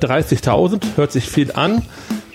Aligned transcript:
30.000 0.00 0.80
hört 0.96 1.12
sich 1.12 1.28
viel 1.28 1.52
an. 1.52 1.82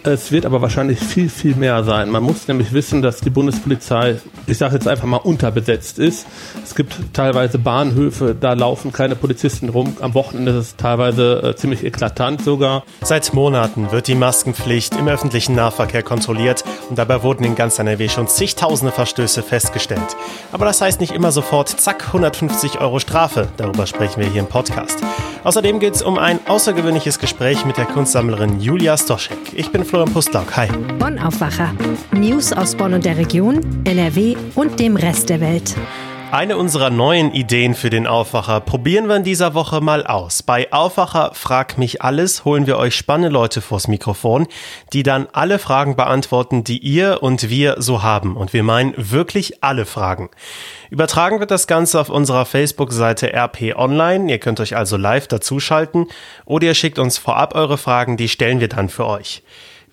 Es 0.06 0.34
wird 0.34 0.46
aber 0.46 0.62
wahrscheinlich 0.62 1.00
viel, 1.00 1.30
viel 1.30 1.56
mehr 1.56 1.82
sein. 1.86 2.09
Man 2.09 2.24
muss 2.24 2.50
nämlich 2.50 2.74
wissen, 2.74 3.02
dass 3.02 3.22
die 3.22 3.30
Bundespolizei, 3.30 4.20
ich 4.48 4.58
sage 4.58 4.74
jetzt 4.74 4.86
einfach 4.86 5.06
mal, 5.06 5.16
unterbesetzt 5.16 5.98
ist. 5.98 6.27
Es 6.61 6.75
gibt 6.75 6.93
teilweise 7.14 7.58
Bahnhöfe, 7.58 8.36
da 8.38 8.52
laufen 8.52 8.91
keine 8.91 9.16
Polizisten 9.16 9.70
rum. 9.70 9.95
Am 10.02 10.13
Wochenende 10.13 10.52
ist 10.52 10.57
es 10.57 10.75
teilweise 10.75 11.41
äh, 11.41 11.55
ziemlich 11.55 11.86
eklatant 11.86 12.43
sogar. 12.43 12.84
Seit 13.02 13.34
Monaten 13.34 13.93
wird 13.93 14.09
die 14.09 14.16
Maskenpflicht 14.16 14.93
im 14.97 15.07
öffentlichen 15.07 15.55
Nahverkehr 15.55 16.04
kontrolliert 16.04 16.65
und 16.89 16.99
dabei 16.99 17.23
wurden 17.23 17.45
in 17.45 17.55
ganz 17.55 17.79
NRW 17.79 18.09
schon 18.09 18.27
zigtausende 18.27 18.91
Verstöße 18.91 19.41
festgestellt. 19.41 20.17
Aber 20.51 20.65
das 20.65 20.81
heißt 20.81 20.99
nicht 20.99 21.13
immer 21.13 21.31
sofort, 21.31 21.70
zack, 21.70 22.07
150 22.07 22.81
Euro 22.81 22.99
Strafe. 22.99 23.47
Darüber 23.55 23.88
sprechen 23.88 24.20
wir 24.20 24.27
hier 24.27 24.41
im 24.41 24.47
Podcast. 24.47 24.99
Außerdem 25.45 25.79
geht 25.79 25.95
es 25.95 26.01
um 26.01 26.17
ein 26.17 26.39
außergewöhnliches 26.45 27.20
Gespräch 27.20 27.65
mit 27.65 27.77
der 27.77 27.85
Kunstsammlerin 27.85 28.59
Julia 28.59 28.97
Stoschek. 28.97 29.38
Ich 29.54 29.71
bin 29.71 29.86
Florian 29.93 30.11
Pustlauk. 30.11 30.57
Hi. 30.57 30.70
Bonn 30.97 31.20
Aufwacher. 31.20 31.71
News 32.14 32.52
aus 32.52 32.74
Bonn 32.74 32.96
und 32.96 33.06
der 33.06 33.16
Region, 33.16 33.84
NRW 33.84 34.36
und 34.56 34.80
dem 34.80 34.96
Rest 34.96 35.30
der 35.30 35.40
Welt. 35.40 35.76
Eine 36.32 36.58
unserer 36.58 36.90
neuen 36.90 37.32
Ideen 37.32 37.76
für 37.76 37.92
den 37.92 38.08
Aufwacher 38.08 38.60
probieren 38.60 39.08
wir 39.08 39.18
in 39.18 39.24
dieser 39.24 39.54
Woche 39.54 39.82
mal 39.82 40.04
aus. 40.08 40.42
Bei 40.42 40.74
Aufwacher 40.74 41.36
Frag 41.36 41.78
mich 41.78 42.02
alles 42.02 42.44
holen 42.44 42.66
wir 42.66 42.80
euch 42.80 42.96
spannende 42.96 43.30
Leute 43.30 43.62
vors 43.62 43.88
Mikrofon, 43.88 44.48
die 44.94 45.04
dann 45.04 45.28
alle 45.32 45.60
Fragen 45.60 45.96
beantworten, 45.96 46.64
die 46.64 46.80
ihr 46.80 47.22
und 47.22 47.52
wir 47.52 47.76
so 47.78 48.02
haben. 48.02 48.36
Und 48.36 48.52
wir 48.52 48.64
meinen 48.64 48.96
wirklich 48.98 49.64
alle 49.64 49.86
Fragen. 49.86 50.32
Übertragen 50.90 51.40
wird 51.40 51.52
das 51.52 51.68
Ganze 51.68 52.02
auf 52.02 52.10
unserer 52.10 52.46
Facebook-Seite 52.46 53.32
RP 53.32 53.76
Online. 53.76 54.32
Ihr 54.32 54.40
könnt 54.40 54.60
euch 54.60 54.76
also 54.76 54.98
live 54.98 55.28
dazuschalten 55.28 56.08
oder 56.46 56.66
ihr 56.66 56.73
schickt 56.73 56.98
uns 56.98 57.20
vorab 57.20 57.54
eure 57.54 57.78
Fragen, 57.78 58.18
die 58.18 58.28
stellen 58.28 58.60
wir 58.60 58.70
dann 58.70 58.90
für 58.90 59.06
euch. 59.06 59.44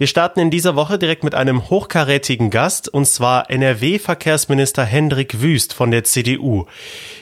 Wir 0.01 0.07
starten 0.07 0.41
in 0.41 0.51
dieser 0.51 0.77
Woche 0.77 0.99
direkt 0.99 1.25
mit 1.25 1.35
einem 1.35 1.69
hochkarätigen 1.69 2.49
Gast, 2.49 2.89
und 2.89 3.05
zwar 3.05 3.51
NRW-Verkehrsminister 3.51 4.83
Hendrik 4.83 5.43
Wüst 5.43 5.75
von 5.75 5.91
der 5.91 6.05
CDU. 6.05 6.65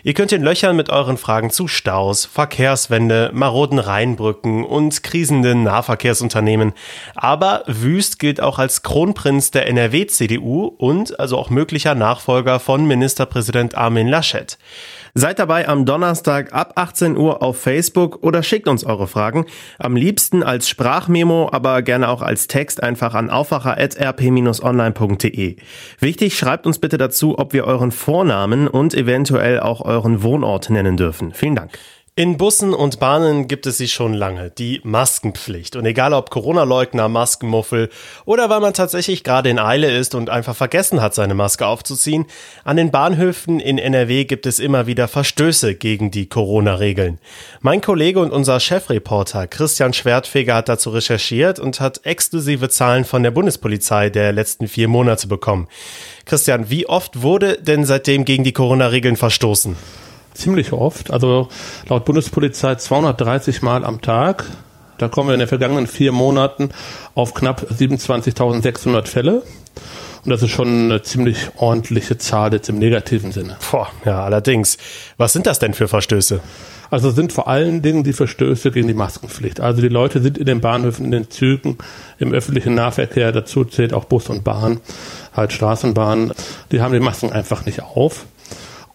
Ihr 0.04 0.14
könnt 0.14 0.30
ihn 0.30 0.44
löchern 0.44 0.76
mit 0.76 0.88
euren 0.88 1.16
Fragen 1.16 1.50
zu 1.50 1.66
Staus, 1.66 2.24
Verkehrswende, 2.24 3.32
maroden 3.34 3.80
Rheinbrücken 3.80 4.64
und 4.64 5.02
krisenden 5.02 5.64
Nahverkehrsunternehmen. 5.64 6.72
Aber 7.16 7.64
Wüst 7.66 8.20
gilt 8.20 8.40
auch 8.40 8.60
als 8.60 8.84
Kronprinz 8.84 9.50
der 9.50 9.66
NRW-CDU 9.66 10.66
und 10.66 11.18
also 11.18 11.36
auch 11.36 11.50
möglicher 11.50 11.96
Nachfolger 11.96 12.60
von 12.60 12.86
Ministerpräsident 12.86 13.76
Armin 13.76 14.06
Laschet. 14.06 14.56
Seid 15.14 15.40
dabei 15.40 15.66
am 15.66 15.84
Donnerstag 15.84 16.52
ab 16.52 16.74
18 16.76 17.16
Uhr 17.16 17.42
auf 17.42 17.60
Facebook 17.60 18.22
oder 18.22 18.44
schickt 18.44 18.68
uns 18.68 18.84
eure 18.84 19.08
Fragen. 19.08 19.46
Am 19.80 19.96
liebsten 19.96 20.44
als 20.44 20.68
Sprachmemo, 20.68 21.48
aber 21.50 21.82
gerne 21.82 22.08
auch 22.08 22.22
als 22.22 22.46
Text 22.46 22.67
einfach 22.76 23.14
an 23.14 23.30
aufwacher.rp-online.de. 23.30 25.56
Wichtig, 25.98 26.36
schreibt 26.36 26.66
uns 26.66 26.78
bitte 26.78 26.98
dazu, 26.98 27.38
ob 27.38 27.52
wir 27.52 27.64
euren 27.64 27.92
Vornamen 27.92 28.68
und 28.68 28.94
eventuell 28.94 29.60
auch 29.60 29.80
euren 29.80 30.22
Wohnort 30.22 30.70
nennen 30.70 30.96
dürfen. 30.96 31.32
Vielen 31.32 31.56
Dank. 31.56 31.78
In 32.18 32.36
Bussen 32.36 32.74
und 32.74 32.98
Bahnen 32.98 33.46
gibt 33.46 33.64
es 33.66 33.78
sie 33.78 33.86
schon 33.86 34.12
lange, 34.12 34.50
die 34.50 34.80
Maskenpflicht. 34.82 35.76
Und 35.76 35.86
egal 35.86 36.12
ob 36.12 36.30
Corona-Leugner, 36.30 37.08
Maskenmuffel 37.08 37.90
oder 38.24 38.50
weil 38.50 38.58
man 38.58 38.74
tatsächlich 38.74 39.22
gerade 39.22 39.50
in 39.50 39.60
Eile 39.60 39.96
ist 39.96 40.16
und 40.16 40.28
einfach 40.28 40.56
vergessen 40.56 41.00
hat, 41.00 41.14
seine 41.14 41.34
Maske 41.34 41.64
aufzuziehen, 41.64 42.26
an 42.64 42.76
den 42.76 42.90
Bahnhöfen 42.90 43.60
in 43.60 43.78
NRW 43.78 44.24
gibt 44.24 44.46
es 44.46 44.58
immer 44.58 44.88
wieder 44.88 45.06
Verstöße 45.06 45.76
gegen 45.76 46.10
die 46.10 46.28
Corona-Regeln. 46.28 47.20
Mein 47.60 47.82
Kollege 47.82 48.18
und 48.18 48.32
unser 48.32 48.58
Chefreporter 48.58 49.46
Christian 49.46 49.92
Schwertfeger 49.92 50.56
hat 50.56 50.68
dazu 50.68 50.90
recherchiert 50.90 51.60
und 51.60 51.78
hat 51.78 52.04
exklusive 52.04 52.68
Zahlen 52.68 53.04
von 53.04 53.22
der 53.22 53.30
Bundespolizei 53.30 54.10
der 54.10 54.32
letzten 54.32 54.66
vier 54.66 54.88
Monate 54.88 55.28
bekommen. 55.28 55.68
Christian, 56.24 56.68
wie 56.68 56.88
oft 56.88 57.22
wurde 57.22 57.62
denn 57.62 57.84
seitdem 57.84 58.24
gegen 58.24 58.42
die 58.42 58.52
Corona-Regeln 58.52 59.14
verstoßen? 59.14 59.76
Ziemlich 60.34 60.72
oft. 60.72 61.10
Also 61.10 61.48
laut 61.88 62.04
Bundespolizei 62.04 62.74
230 62.76 63.62
Mal 63.62 63.84
am 63.84 64.00
Tag. 64.00 64.44
Da 64.98 65.08
kommen 65.08 65.28
wir 65.28 65.34
in 65.34 65.40
den 65.40 65.48
vergangenen 65.48 65.86
vier 65.86 66.12
Monaten 66.12 66.70
auf 67.14 67.34
knapp 67.34 67.66
27.600 67.70 69.06
Fälle. 69.06 69.42
Und 70.24 70.30
das 70.30 70.42
ist 70.42 70.50
schon 70.50 70.68
eine 70.68 71.02
ziemlich 71.02 71.50
ordentliche 71.56 72.18
Zahl 72.18 72.52
jetzt 72.52 72.68
im 72.68 72.78
negativen 72.78 73.32
Sinne. 73.32 73.56
Boah, 73.70 73.88
ja, 74.04 74.24
allerdings. 74.24 74.76
Was 75.16 75.32
sind 75.32 75.46
das 75.46 75.58
denn 75.58 75.74
für 75.74 75.88
Verstöße? 75.88 76.40
Also 76.90 77.10
sind 77.10 77.32
vor 77.32 77.48
allen 77.48 77.82
Dingen 77.82 78.02
die 78.02 78.12
Verstöße 78.12 78.70
gegen 78.70 78.88
die 78.88 78.94
Maskenpflicht. 78.94 79.60
Also 79.60 79.82
die 79.82 79.88
Leute 79.88 80.20
sind 80.22 80.38
in 80.38 80.46
den 80.46 80.60
Bahnhöfen, 80.60 81.04
in 81.04 81.10
den 81.10 81.30
Zügen, 81.30 81.78
im 82.18 82.32
öffentlichen 82.32 82.74
Nahverkehr, 82.74 83.30
dazu 83.30 83.64
zählt 83.64 83.92
auch 83.92 84.04
Bus 84.04 84.28
und 84.28 84.42
Bahn, 84.42 84.80
halt 85.34 85.52
Straßenbahn, 85.52 86.32
die 86.72 86.80
haben 86.80 86.92
die 86.92 87.00
Masken 87.00 87.32
einfach 87.32 87.66
nicht 87.66 87.82
auf. 87.82 88.24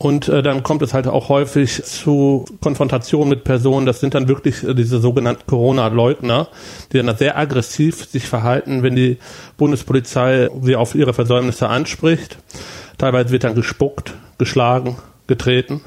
Und 0.04 0.28
äh, 0.28 0.44
dann 0.44 0.64
kommt 0.64 0.82
es 0.82 0.94
halt 0.94 1.08
auch 1.08 1.30
häufig 1.30 1.82
zu 1.82 2.44
Konfrontationen 2.60 3.30
mit 3.30 3.46
Personen. 3.46 3.86
Das 3.86 4.02
sind 4.02 4.16
dann 4.16 4.28
wirklich 4.28 4.62
äh, 4.62 4.74
diese 4.74 5.00
sogenannten 5.00 5.46
Corona-Leugner, 5.48 6.50
die 6.92 7.02
dann 7.02 7.16
sehr 7.16 7.38
aggressiv 7.38 8.04
sich 8.04 8.28
verhalten, 8.28 8.84
wenn 8.84 8.98
die 8.98 9.18
Bundespolizei 9.56 10.50
sie 10.62 10.76
auf 10.76 10.94
ihre 10.94 11.14
Versäumnisse 11.14 11.70
anspricht. 11.70 12.38
Teilweise 12.98 13.30
wird 13.30 13.46
dann 13.46 13.56
gespuckt, 13.56 14.14
geschlagen, 14.38 14.98
getreten. 15.28 15.80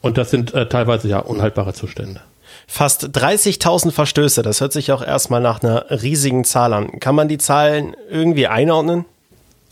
Und 0.00 0.16
das 0.16 0.30
sind 0.30 0.54
äh, 0.54 0.68
teilweise 0.68 1.08
ja 1.08 1.18
unhaltbare 1.18 1.72
Zustände. 1.72 2.20
Fast 2.68 3.16
30.000 3.16 3.90
Verstöße, 3.90 4.42
das 4.42 4.60
hört 4.60 4.72
sich 4.72 4.92
auch 4.92 5.04
erstmal 5.04 5.40
nach 5.40 5.60
einer 5.60 5.86
riesigen 5.90 6.44
Zahl 6.44 6.72
an. 6.72 7.00
Kann 7.00 7.16
man 7.16 7.26
die 7.26 7.38
Zahlen 7.38 7.96
irgendwie 8.08 8.46
einordnen? 8.46 9.06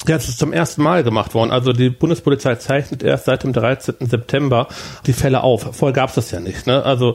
Ja, 0.09 0.17
das 0.17 0.29
ist 0.29 0.41
zum 0.41 0.53
ersten 0.53 0.83
Mal 0.83 1.05
gemacht 1.05 1.33
worden. 1.35 1.53
Also 1.53 1.73
die 1.73 1.89
Bundespolizei 1.89 2.57
zeichnet 2.57 3.05
erst 3.05 3.27
seit 3.27 3.45
dem 3.45 3.53
13. 3.53 3.95
September 4.01 4.67
die 5.07 5.13
Fälle 5.13 5.43
auf. 5.43 5.69
Vorher 5.77 5.95
gab 5.95 6.09
es 6.09 6.17
das 6.17 6.33
ja 6.33 6.41
nicht. 6.41 6.67
Ne? 6.67 6.85
Also 6.85 7.15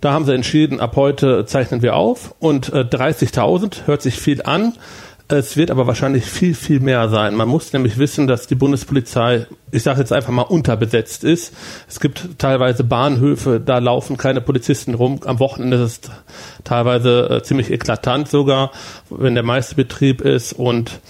da 0.00 0.12
haben 0.12 0.24
sie 0.24 0.34
entschieden, 0.34 0.80
ab 0.80 0.96
heute 0.96 1.46
zeichnen 1.46 1.80
wir 1.80 1.94
auf 1.94 2.34
und 2.40 2.72
äh, 2.72 2.80
30.000 2.80 3.86
hört 3.86 4.02
sich 4.02 4.20
viel 4.20 4.42
an. 4.42 4.74
Es 5.28 5.56
wird 5.56 5.70
aber 5.70 5.86
wahrscheinlich 5.86 6.26
viel, 6.26 6.54
viel 6.54 6.80
mehr 6.80 7.08
sein. 7.08 7.34
Man 7.34 7.48
muss 7.48 7.72
nämlich 7.72 7.96
wissen, 7.96 8.26
dass 8.26 8.46
die 8.46 8.56
Bundespolizei, 8.56 9.46
ich 9.70 9.82
sage 9.82 10.00
jetzt 10.00 10.12
einfach 10.12 10.32
mal, 10.32 10.42
unterbesetzt 10.42 11.24
ist. 11.24 11.54
Es 11.88 11.98
gibt 11.98 12.38
teilweise 12.38 12.84
Bahnhöfe, 12.84 13.58
da 13.58 13.78
laufen 13.78 14.18
keine 14.18 14.42
Polizisten 14.42 14.92
rum. 14.92 15.20
Am 15.24 15.38
Wochenende 15.38 15.78
ist 15.78 16.06
es 16.06 16.10
teilweise 16.64 17.30
äh, 17.30 17.42
ziemlich 17.42 17.70
eklatant 17.70 18.28
sogar, 18.28 18.72
wenn 19.08 19.34
der 19.34 19.44
meiste 19.44 19.76
Betrieb 19.76 20.20
ist 20.20 20.52
und 20.52 21.00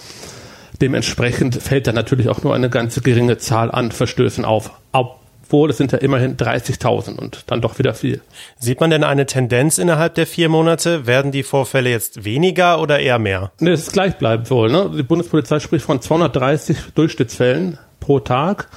Dementsprechend 0.84 1.54
fällt 1.62 1.86
da 1.86 1.92
natürlich 1.92 2.28
auch 2.28 2.42
nur 2.42 2.54
eine 2.54 2.68
ganz 2.68 3.02
geringe 3.02 3.38
Zahl 3.38 3.70
an 3.70 3.90
Verstößen 3.90 4.44
auf. 4.44 4.70
Obwohl 4.92 5.70
es 5.70 5.78
sind 5.78 5.92
ja 5.92 5.98
immerhin 5.98 6.36
30.000 6.36 7.18
und 7.18 7.44
dann 7.46 7.62
doch 7.62 7.78
wieder 7.78 7.94
viel. 7.94 8.20
Sieht 8.58 8.80
man 8.80 8.90
denn 8.90 9.02
eine 9.02 9.24
Tendenz 9.24 9.78
innerhalb 9.78 10.14
der 10.14 10.26
vier 10.26 10.50
Monate? 10.50 11.06
Werden 11.06 11.32
die 11.32 11.42
Vorfälle 11.42 11.88
jetzt 11.88 12.26
weniger 12.26 12.82
oder 12.82 13.00
eher 13.00 13.18
mehr? 13.18 13.50
Nee, 13.60 13.70
es 13.70 13.84
ist 13.84 13.92
gleichbleibend 13.94 14.50
wohl. 14.50 14.70
Ne? 14.70 14.90
Die 14.94 15.02
Bundespolizei 15.02 15.58
spricht 15.58 15.86
von 15.86 16.02
230 16.02 16.76
Durchschnittsfällen 16.94 17.78
pro 17.98 18.20
Tag. 18.20 18.68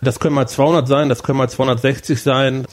Das 0.00 0.18
können 0.18 0.34
mal 0.34 0.48
200 0.48 0.88
sein, 0.88 1.08
das 1.08 1.22
können 1.22 1.38
mal 1.38 1.48
260 1.48 2.20
sein 2.20 2.66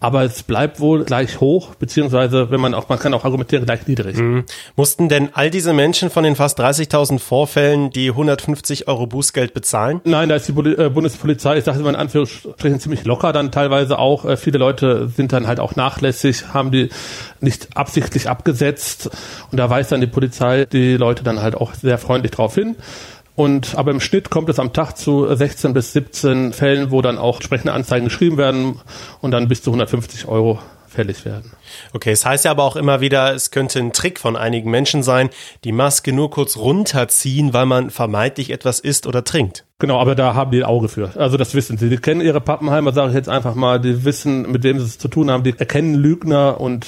aber 0.00 0.24
es 0.24 0.42
bleibt 0.42 0.80
wohl 0.80 1.04
gleich 1.04 1.40
hoch, 1.40 1.74
beziehungsweise 1.74 2.50
wenn 2.50 2.60
man 2.60 2.74
auch, 2.74 2.88
man 2.88 2.98
kann 2.98 3.14
auch 3.14 3.24
argumentieren, 3.24 3.64
gleich 3.64 3.86
niedrig. 3.86 4.16
Mhm. 4.16 4.44
Mussten 4.76 5.08
denn 5.08 5.30
all 5.32 5.50
diese 5.50 5.72
Menschen 5.72 6.10
von 6.10 6.24
den 6.24 6.36
fast 6.36 6.60
30.000 6.60 7.18
Vorfällen 7.18 7.90
die 7.90 8.10
150 8.10 8.88
Euro 8.88 9.06
Bußgeld 9.06 9.54
bezahlen? 9.54 10.00
Nein, 10.04 10.28
da 10.28 10.36
ist 10.36 10.48
die 10.48 10.52
äh, 10.52 10.90
Bundespolizei, 10.90 11.58
ich 11.58 11.64
sage 11.64 11.80
immer 11.80 11.90
in 11.90 11.96
Anführungsstrichen, 11.96 12.80
ziemlich 12.80 13.04
locker 13.04 13.32
dann 13.32 13.50
teilweise 13.50 13.98
auch. 13.98 14.24
Äh, 14.24 14.36
viele 14.36 14.58
Leute 14.58 15.08
sind 15.08 15.32
dann 15.32 15.46
halt 15.46 15.60
auch 15.60 15.76
nachlässig, 15.76 16.52
haben 16.52 16.70
die 16.70 16.90
nicht 17.40 17.76
absichtlich 17.76 18.28
abgesetzt 18.28 19.10
und 19.50 19.58
da 19.58 19.70
weist 19.70 19.92
dann 19.92 20.00
die 20.00 20.06
Polizei 20.06 20.66
die 20.66 20.96
Leute 20.96 21.24
dann 21.24 21.40
halt 21.40 21.54
auch 21.54 21.74
sehr 21.74 21.98
freundlich 21.98 22.32
drauf 22.32 22.54
hin. 22.54 22.76
Und 23.36 23.76
aber 23.76 23.90
im 23.90 24.00
Schnitt 24.00 24.30
kommt 24.30 24.48
es 24.48 24.58
am 24.58 24.72
Tag 24.72 24.94
zu 24.94 25.32
16 25.32 25.74
bis 25.74 25.92
17 25.92 26.52
Fällen, 26.54 26.90
wo 26.90 27.02
dann 27.02 27.18
auch 27.18 27.36
entsprechende 27.36 27.74
Anzeigen 27.74 28.06
geschrieben 28.06 28.38
werden 28.38 28.80
und 29.20 29.30
dann 29.30 29.46
bis 29.46 29.62
zu 29.62 29.70
150 29.70 30.26
Euro 30.26 30.58
fällig 30.88 31.24
werden. 31.26 31.52
Okay, 31.92 32.10
es 32.10 32.24
heißt 32.24 32.46
ja 32.46 32.50
aber 32.50 32.64
auch 32.64 32.76
immer 32.76 33.02
wieder, 33.02 33.34
es 33.34 33.50
könnte 33.50 33.78
ein 33.78 33.92
Trick 33.92 34.18
von 34.18 34.36
einigen 34.36 34.70
Menschen 34.70 35.02
sein, 35.02 35.28
die 35.64 35.72
Maske 35.72 36.14
nur 36.14 36.30
kurz 36.30 36.56
runterziehen, 36.56 37.52
weil 37.52 37.66
man 37.66 37.90
vermeintlich 37.90 38.50
etwas 38.50 38.80
isst 38.80 39.06
oder 39.06 39.22
trinkt. 39.22 39.66
Genau, 39.78 40.00
aber 40.00 40.14
da 40.14 40.34
haben 40.34 40.50
die 40.50 40.62
ein 40.62 40.64
Auge 40.64 40.88
für. 40.88 41.10
Also 41.16 41.36
das 41.36 41.54
wissen 41.54 41.76
sie. 41.76 41.90
Die 41.90 41.98
kennen 41.98 42.22
ihre 42.22 42.40
Pappenheimer, 42.40 42.92
sage 42.92 43.10
ich 43.10 43.14
jetzt 43.14 43.28
einfach 43.28 43.54
mal. 43.54 43.78
Die 43.78 44.06
wissen, 44.06 44.50
mit 44.50 44.62
wem 44.62 44.78
sie 44.78 44.86
es 44.86 44.98
zu 44.98 45.08
tun 45.08 45.30
haben. 45.30 45.44
Die 45.44 45.54
erkennen 45.58 45.94
Lügner 45.94 46.58
und 46.58 46.86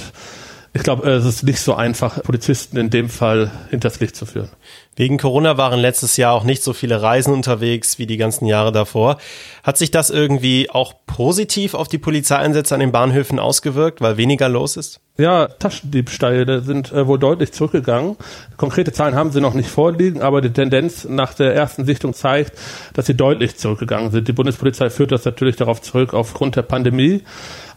ich 0.72 0.82
glaube, 0.82 1.10
es 1.10 1.24
ist 1.24 1.42
nicht 1.42 1.60
so 1.60 1.74
einfach, 1.74 2.22
Polizisten 2.22 2.76
in 2.76 2.90
dem 2.90 3.08
Fall 3.08 3.50
hinters 3.70 4.00
Licht 4.00 4.16
zu 4.16 4.26
führen. 4.26 4.50
Wegen 4.98 5.16
Corona 5.16 5.56
waren 5.56 5.78
letztes 5.78 6.16
Jahr 6.16 6.32
auch 6.34 6.42
nicht 6.42 6.60
so 6.60 6.72
viele 6.72 7.00
Reisen 7.00 7.32
unterwegs 7.32 8.00
wie 8.00 8.06
die 8.06 8.16
ganzen 8.16 8.46
Jahre 8.46 8.72
davor. 8.72 9.18
Hat 9.62 9.78
sich 9.78 9.92
das 9.92 10.10
irgendwie 10.10 10.70
auch 10.70 10.92
positiv 11.06 11.74
auf 11.74 11.86
die 11.86 11.98
Polizeieinsätze 11.98 12.74
an 12.74 12.80
den 12.80 12.90
Bahnhöfen 12.90 13.38
ausgewirkt, 13.38 14.00
weil 14.00 14.16
weniger 14.16 14.48
los 14.48 14.76
ist? 14.76 15.00
Ja, 15.16 15.46
Taschendiebstähle 15.46 16.62
sind 16.62 16.92
äh, 16.92 17.06
wohl 17.06 17.18
deutlich 17.18 17.52
zurückgegangen. 17.52 18.16
Konkrete 18.56 18.92
Zahlen 18.92 19.16
haben 19.16 19.32
sie 19.32 19.40
noch 19.40 19.54
nicht 19.54 19.68
vorliegen, 19.68 20.22
aber 20.22 20.40
die 20.40 20.52
Tendenz 20.52 21.04
nach 21.04 21.34
der 21.34 21.54
ersten 21.54 21.84
Sichtung 21.84 22.14
zeigt, 22.14 22.56
dass 22.94 23.06
sie 23.06 23.14
deutlich 23.14 23.56
zurückgegangen 23.56 24.12
sind. 24.12 24.28
Die 24.28 24.32
Bundespolizei 24.32 24.90
führt 24.90 25.10
das 25.10 25.24
natürlich 25.24 25.56
darauf 25.56 25.82
zurück 25.82 26.14
aufgrund 26.14 26.54
der 26.54 26.62
Pandemie, 26.62 27.22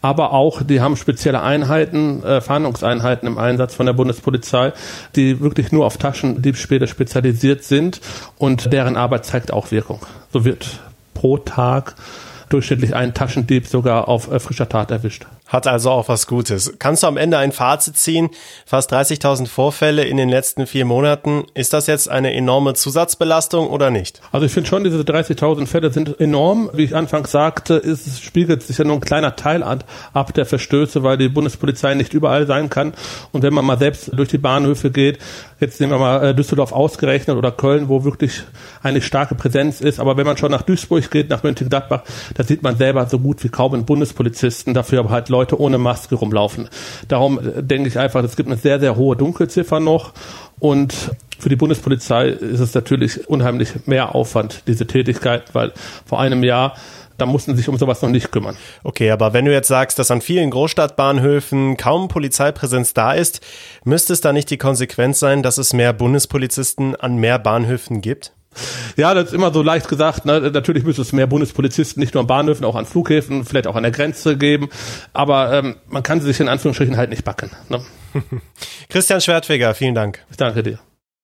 aber 0.04 0.34
auch 0.34 0.62
die 0.62 0.82
haben 0.82 0.96
spezielle 0.98 1.42
Einheiten, 1.42 2.24
äh, 2.24 2.42
Fahndungseinheiten 2.42 3.28
im 3.28 3.40
Einsatz 3.40 3.74
von 3.74 3.88
der 3.88 3.94
Bundespolizei, 3.94 4.74
die 5.16 5.40
wirklich 5.42 5.72
nur 5.72 5.88
auf 5.88 5.98
Taschendiebstähle 5.98 6.86
spezialisiert 6.88 7.11
sind 7.64 8.02
und 8.38 8.74
deren 8.74 8.98
Arbeit 8.98 9.26
zeigt 9.26 9.54
auch 9.54 9.72
Wirkung. 9.72 10.00
So 10.32 10.46
wird 10.46 10.80
pro 11.14 11.38
Tag 11.38 11.96
durchschnittlich 12.50 12.96
ein 12.96 13.14
Taschendieb 13.14 13.68
sogar 13.68 14.08
auf 14.08 14.32
äh, 14.32 14.40
frischer 14.40 14.70
Tat 14.70 14.92
erwischt. 14.92 15.26
Hat 15.52 15.68
also 15.68 15.92
auch 15.92 16.08
was 16.08 16.28
Gutes. 16.28 16.76
Kannst 16.80 17.04
du 17.04 17.08
am 17.08 17.18
Ende 17.18 17.38
ein 17.38 17.52
Fazit 17.52 17.98
ziehen? 17.98 18.30
Fast 18.66 18.94
30.000 18.94 19.48
Vorfälle 19.48 20.06
in 20.06 20.16
den 20.16 20.30
letzten 20.30 20.66
vier 20.66 20.86
Monaten. 20.86 21.44
Ist 21.54 21.74
das 21.74 21.88
jetzt 21.88 22.10
eine 22.10 22.34
enorme 22.34 22.74
Zusatzbelastung 22.74 23.68
oder 23.68 23.92
nicht? 23.92 24.22
Also 24.32 24.46
ich 24.46 24.54
finde 24.54 24.70
schon, 24.70 24.86
diese 24.86 25.02
30.000 25.02 25.68
Fälle 25.68 25.92
sind 25.92 26.22
enorm. 26.22 26.70
Wie 26.72 26.86
ich 26.86 26.96
anfangs 26.96 27.32
sagte, 27.32 27.74
ist, 27.74 28.24
spiegelt 28.24 28.64
sich 28.64 28.78
ja 28.78 28.86
nur 28.86 28.96
ein 28.96 29.02
kleiner 29.02 29.36
Teil 29.36 29.62
ab 29.62 30.34
der 30.34 30.46
Verstöße, 30.46 31.04
weil 31.04 31.18
die 31.18 31.28
Bundespolizei 31.28 31.96
nicht 31.96 32.14
überall 32.14 32.48
sein 32.48 32.70
kann. 32.70 32.94
Und 33.34 33.44
wenn 33.44 33.54
man 33.54 33.66
mal 33.66 33.78
selbst 33.78 34.10
durch 34.14 34.30
die 34.30 34.38
Bahnhöfe 34.38 34.90
geht, 34.90 35.20
jetzt 35.60 35.82
nehmen 35.82 35.92
wir 35.92 36.00
mal 36.00 36.30
äh, 36.30 36.34
Düsseldorf 36.34 36.72
ausgerechnet 36.72 37.36
oder 37.36 37.52
Köln, 37.52 37.90
wo 37.90 38.06
wirklich 38.06 38.44
eine 38.84 39.02
starke 39.02 39.36
Präsenz 39.36 39.82
ist. 39.82 40.00
Aber 40.00 40.16
wenn 40.16 40.26
man 40.26 40.38
schon 40.38 40.52
nach 40.52 40.62
Duisburg 40.62 41.12
geht, 41.12 41.30
nach 41.30 41.44
Mönchengladbach, 41.44 42.04
da 42.36 42.44
sieht 42.44 42.64
man 42.64 42.78
selber 42.78 43.06
so 43.08 43.20
gut 43.20 43.44
wie 43.44 43.50
kaum 43.50 43.74
einen 43.74 43.86
Bundespolizisten. 43.86 44.74
Dafür 44.74 45.00
aber 45.00 45.10
halt 45.10 45.28
Leute 45.28 45.41
Leute 45.42 45.60
ohne 45.60 45.78
Maske 45.78 46.16
rumlaufen. 46.16 46.70
Darum 47.08 47.40
äh, 47.40 47.64
denke 47.64 47.88
ich 47.88 47.98
einfach, 47.98 48.24
es 48.24 48.36
gibt 48.36 48.48
eine 48.48 48.58
sehr, 48.58 48.80
sehr 48.80 48.96
hohe 48.96 49.16
Dunkelziffer 49.16 49.80
noch 49.80 50.14
und 50.60 50.94
für 51.40 51.50
die 51.50 51.56
Bundespolizei 51.56 52.28
ist 52.28 52.60
es 52.60 52.76
natürlich 52.76 53.28
unheimlich 53.28 53.88
mehr 53.88 54.14
Aufwand, 54.14 54.64
diese 54.68 54.86
Tätigkeit, 54.86 55.44
weil 55.54 55.74
vor 56.06 56.20
einem 56.20 56.44
Jahr 56.44 56.76
da 57.18 57.28
mussten 57.28 57.56
sich 57.56 57.70
um 57.70 57.78
sowas 57.78 58.02
noch 58.02 58.10
nicht 58.10 58.32
kümmern. 58.32 58.58
Okay, 58.84 59.12
aber 59.12 59.32
wenn 59.34 59.46
du 59.46 59.52
jetzt 59.52 59.68
sagst, 59.68 60.00
dass 60.00 60.10
an 60.10 60.22
vielen 60.22 60.50
Großstadtbahnhöfen 60.50 61.78
kaum 61.78 62.08
Polizeipräsenz 62.08 62.96
da 62.96 63.14
ist, 63.14 63.42
müsste 63.84 64.14
es 64.14 64.22
da 64.22 64.34
nicht 64.34 64.50
die 64.50 64.58
Konsequenz 64.58 65.20
sein, 65.20 65.44
dass 65.44 65.60
es 65.60 65.72
mehr 65.72 65.94
Bundespolizisten 65.94 66.96
an 66.96 67.18
mehr 67.18 67.38
Bahnhöfen 67.38 68.02
gibt? 68.02 68.34
Ja, 68.98 69.14
das 69.14 69.28
ist 69.28 69.34
immer 69.34 69.54
so 69.54 69.62
leicht 69.62 69.88
gesagt. 69.88 70.26
Ne? 70.26 70.52
Natürlich 70.54 70.84
müsste 70.84 71.02
es 71.02 71.14
mehr 71.14 71.28
Bundespolizisten 71.28 72.02
nicht 72.02 72.14
nur 72.14 72.22
an 72.22 72.28
Bahnhöfen, 72.28 72.66
auch 72.66 72.76
an 72.76 72.86
Flughäfen, 72.86 73.46
vielleicht 73.46 73.68
auch 73.68 73.76
an 73.76 73.84
der 73.84 73.92
Grenze 73.92 74.38
geben. 74.38 74.70
Aber 75.14 75.54
ähm, 75.54 75.78
man 75.88 76.04
kann 76.04 76.20
sie 76.20 76.28
sich 76.28 76.40
in 76.40 76.50
Anführungsstrichen 76.50 76.98
halt 76.98 77.10
nicht 77.10 77.24
backen. 77.24 77.52
Ne? 77.70 77.82
Christian 78.90 79.22
Schwertfeger, 79.22 79.74
vielen 79.74 79.96
Dank. 79.96 80.20
Ich 80.30 80.38
danke 80.38 80.64
dir. 80.64 80.80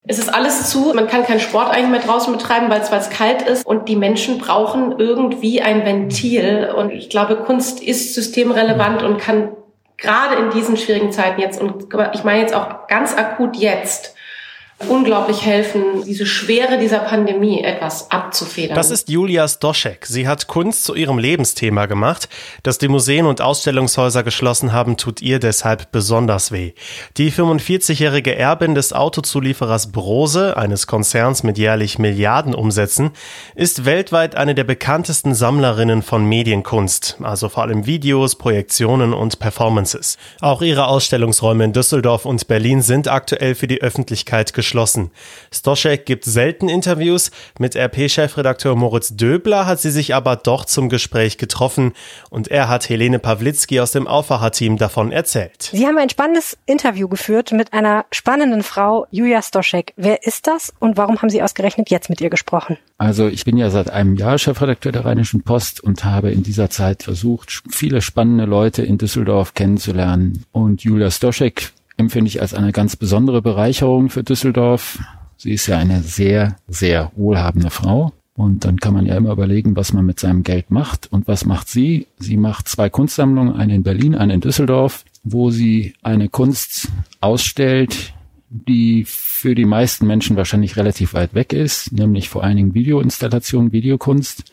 Es 0.10 0.20
ist 0.20 0.34
alles 0.34 0.70
zu. 0.70 0.94
Man 0.96 1.08
kann 1.08 1.26
keinen 1.26 1.42
Sport 1.42 1.70
eigentlich 1.70 1.90
mehr 1.90 2.00
draußen 2.00 2.32
betreiben, 2.32 2.70
weil 2.70 2.80
es 2.82 3.10
kalt 3.10 3.42
ist. 3.42 3.66
Und 3.66 3.90
die 3.90 3.98
Menschen 3.98 4.38
brauchen 4.38 4.98
irgendwie 4.98 5.62
ein 5.62 5.86
Ventil. 5.86 6.74
Und 6.74 6.92
ich 6.92 7.10
glaube, 7.10 7.36
Kunst 7.36 7.84
ist 7.84 8.16
systemrelevant 8.16 9.04
und 9.04 9.18
kann 9.18 9.50
gerade 9.98 10.42
in 10.42 10.52
diesen 10.52 10.78
schwierigen 10.78 11.12
Zeiten 11.12 11.42
jetzt, 11.42 11.60
und 11.60 11.88
ich 12.14 12.24
meine 12.24 12.40
jetzt 12.40 12.54
auch 12.54 12.88
ganz 12.88 13.18
akut 13.18 13.58
jetzt, 13.58 14.16
unglaublich 14.88 15.44
helfen, 15.44 16.04
diese 16.06 16.28
Schwere 16.28 16.78
dieser 16.78 17.00
Pandemie 17.00 17.64
etwas 17.64 18.12
abzufedern. 18.12 18.76
Das 18.76 18.92
ist 18.92 19.10
Julia 19.10 19.48
Stoschek. 19.48 20.06
Sie 20.06 20.28
hat 20.28 20.46
Kunst 20.46 20.84
zu 20.84 20.94
ihrem 20.94 21.18
Lebensthema 21.18 21.88
gemacht. 21.88 22.30
Dass 22.62 22.78
die 22.78 22.88
Museen 22.88 23.26
und 23.26 23.42
Ausstellungshäuser 23.42 24.24
geschlossen 24.24 24.74
haben, 24.74 24.96
tut 24.96 25.22
ihr 25.22 25.40
deshalb 25.40 25.92
besonders 25.92 26.52
weh. 26.52 26.74
Die 27.18 27.32
45-jährige 27.32 28.36
Erbin 28.36 28.76
des 28.76 28.94
Autozulieferers 28.94 29.92
Brose, 29.92 30.56
eines 30.56 30.86
Konzerns 30.86 31.42
mit 31.42 31.58
jährlich 31.58 31.98
Milliardenumsätzen, 31.98 33.12
ist 33.56 33.86
weltweit 33.86 34.36
eine 34.36 34.54
der 34.54 34.64
bekanntesten 34.64 35.34
Sammlerinnen 35.34 36.04
von 36.04 36.24
Medienkunst, 36.24 37.18
also 37.24 37.50
vor 37.50 37.64
allem 37.64 37.88
Videos, 37.88 38.36
Projektionen 38.36 39.14
und 39.14 39.40
Performances. 39.40 40.18
Auch 40.40 40.62
ihre 40.62 40.88
Ausstellungsräume 40.88 41.64
in 41.64 41.74
Düsseldorf 41.74 42.26
und 42.26 42.48
Berlin 42.48 42.84
sind 42.84 43.08
aktuell 43.08 43.56
für 43.56 43.68
die 43.68 43.82
Öffentlichkeit 43.82 44.54
geschlossen 44.54 44.67
geschlossen. 44.68 45.12
Stoschek 45.50 46.06
gibt 46.06 46.26
selten 46.26 46.68
Interviews. 46.68 47.32
Mit 47.58 47.78
RP-Chefredakteur 47.78 48.76
Moritz 48.76 49.16
Döbler 49.16 49.66
hat 49.66 49.80
sie 49.80 49.92
sich 49.92 50.14
aber 50.14 50.36
doch 50.36 50.66
zum 50.66 50.90
Gespräch 50.90 51.38
getroffen 51.38 51.94
und 52.30 52.50
er 52.50 52.68
hat 52.68 52.90
Helene 52.90 53.18
Pawlitzki 53.18 53.80
aus 53.80 53.92
dem 53.92 54.08
Aufwacherteam 54.08 54.78
davon 54.78 55.14
erzählt. 55.14 55.70
Sie 55.72 55.88
haben 55.88 55.98
ein 55.98 56.10
spannendes 56.10 56.58
Interview 56.66 57.08
geführt 57.08 57.54
mit 57.54 57.72
einer 57.72 58.06
spannenden 58.12 58.62
Frau, 58.62 59.08
Julia 59.10 59.42
Stoschek. 59.42 59.94
Wer 59.96 60.28
ist 60.28 60.48
das 60.48 60.74
und 60.80 60.98
warum 60.98 61.22
haben 61.22 61.30
Sie 61.30 61.42
ausgerechnet 61.42 61.90
jetzt 61.90 62.10
mit 62.10 62.20
ihr 62.20 62.30
gesprochen? 62.30 62.78
Also 62.98 63.28
ich 63.28 63.46
bin 63.46 63.56
ja 63.56 63.70
seit 63.70 63.90
einem 63.90 64.18
Jahr 64.18 64.38
Chefredakteur 64.38 64.92
der 64.92 65.06
Rheinischen 65.06 65.44
Post 65.44 65.82
und 65.82 66.04
habe 66.04 66.32
in 66.32 66.44
dieser 66.44 66.70
Zeit 66.70 67.04
versucht, 67.04 67.64
viele 67.70 68.02
spannende 68.02 68.46
Leute 68.46 68.82
in 68.82 68.98
Düsseldorf 68.98 69.54
kennenzulernen. 69.54 70.44
Und 70.52 70.84
Julia 70.84 71.10
Stoschek 71.10 71.72
empfinde 71.98 72.30
ich 72.30 72.42
als 72.42 72.54
eine 72.54 72.72
ganz 72.72 72.96
besondere 72.96 73.42
Bereicherung 73.42 74.10
für 74.10 74.24
Düsseldorf. 74.24 75.00
Sie 75.36 75.52
ist 75.52 75.68
ja 75.68 75.78
eine 75.78 76.02
sehr, 76.02 76.56
sehr 76.68 77.12
wohlhabende 77.16 77.70
Frau. 77.70 78.14
Und 78.38 78.66
dann 78.66 78.78
kann 78.78 78.94
man 78.94 79.08
ja 79.08 79.18
immer 79.18 79.32
überlegen, 79.32 79.76
was 79.76 79.94
man 79.94 80.06
mit 80.06 80.20
seinem 80.20 80.44
Geld 80.44 80.70
macht. 80.70 81.12
Und 81.12 81.28
was 81.28 81.44
macht 81.46 81.68
sie? 81.70 82.06
Sie 82.20 82.38
macht 82.38 82.68
zwei 82.68 82.88
Kunstsammlungen, 82.88 83.56
eine 83.56 83.74
in 83.74 83.82
Berlin, 83.82 84.14
eine 84.14 84.36
in 84.36 84.42
Düsseldorf, 84.42 85.06
wo 85.24 85.50
sie 85.50 85.96
eine 86.04 86.30
Kunst 86.30 86.90
ausstellt, 87.20 88.14
die 88.50 89.06
für 89.06 89.56
die 89.56 89.66
meisten 89.66 90.06
Menschen 90.06 90.38
wahrscheinlich 90.38 90.78
relativ 90.78 91.16
weit 91.16 91.34
weg 91.34 91.52
ist, 91.52 91.92
nämlich 91.92 92.30
vor 92.30 92.44
allen 92.44 92.58
Dingen 92.58 92.74
Videoinstallation, 92.76 93.72
Videokunst. 93.72 94.44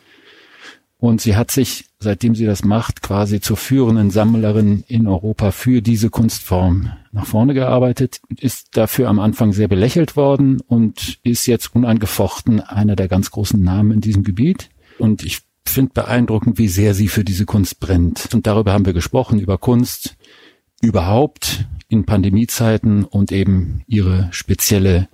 Und 0.97 1.21
sie 1.21 1.35
hat 1.35 1.51
sich, 1.51 1.85
seitdem 1.99 2.35
sie 2.35 2.45
das 2.45 2.63
macht, 2.63 3.01
quasi 3.01 3.41
zur 3.41 3.57
führenden 3.57 4.11
Sammlerin 4.11 4.83
in 4.87 5.07
Europa 5.07 5.51
für 5.51 5.81
diese 5.81 6.09
Kunstform 6.09 6.91
nach 7.11 7.25
vorne 7.25 7.53
gearbeitet, 7.53 8.21
ist 8.39 8.77
dafür 8.77 9.09
am 9.09 9.19
Anfang 9.19 9.51
sehr 9.51 9.67
belächelt 9.67 10.15
worden 10.15 10.61
und 10.61 11.19
ist 11.23 11.47
jetzt 11.47 11.75
unangefochten 11.75 12.61
einer 12.61 12.95
der 12.95 13.07
ganz 13.07 13.29
großen 13.31 13.61
Namen 13.61 13.91
in 13.91 14.01
diesem 14.01 14.23
Gebiet. 14.23 14.69
Und 14.97 15.23
ich 15.23 15.41
finde 15.67 15.91
beeindruckend, 15.93 16.57
wie 16.57 16.69
sehr 16.69 16.93
sie 16.93 17.09
für 17.09 17.23
diese 17.23 17.45
Kunst 17.45 17.79
brennt. 17.79 18.33
Und 18.33 18.47
darüber 18.47 18.71
haben 18.71 18.85
wir 18.85 18.93
gesprochen, 18.93 19.39
über 19.39 19.57
Kunst 19.57 20.15
überhaupt 20.81 21.65
in 21.89 22.05
Pandemiezeiten 22.05 23.03
und 23.03 23.31
eben 23.31 23.83
ihre 23.87 24.29
spezielle 24.31 25.07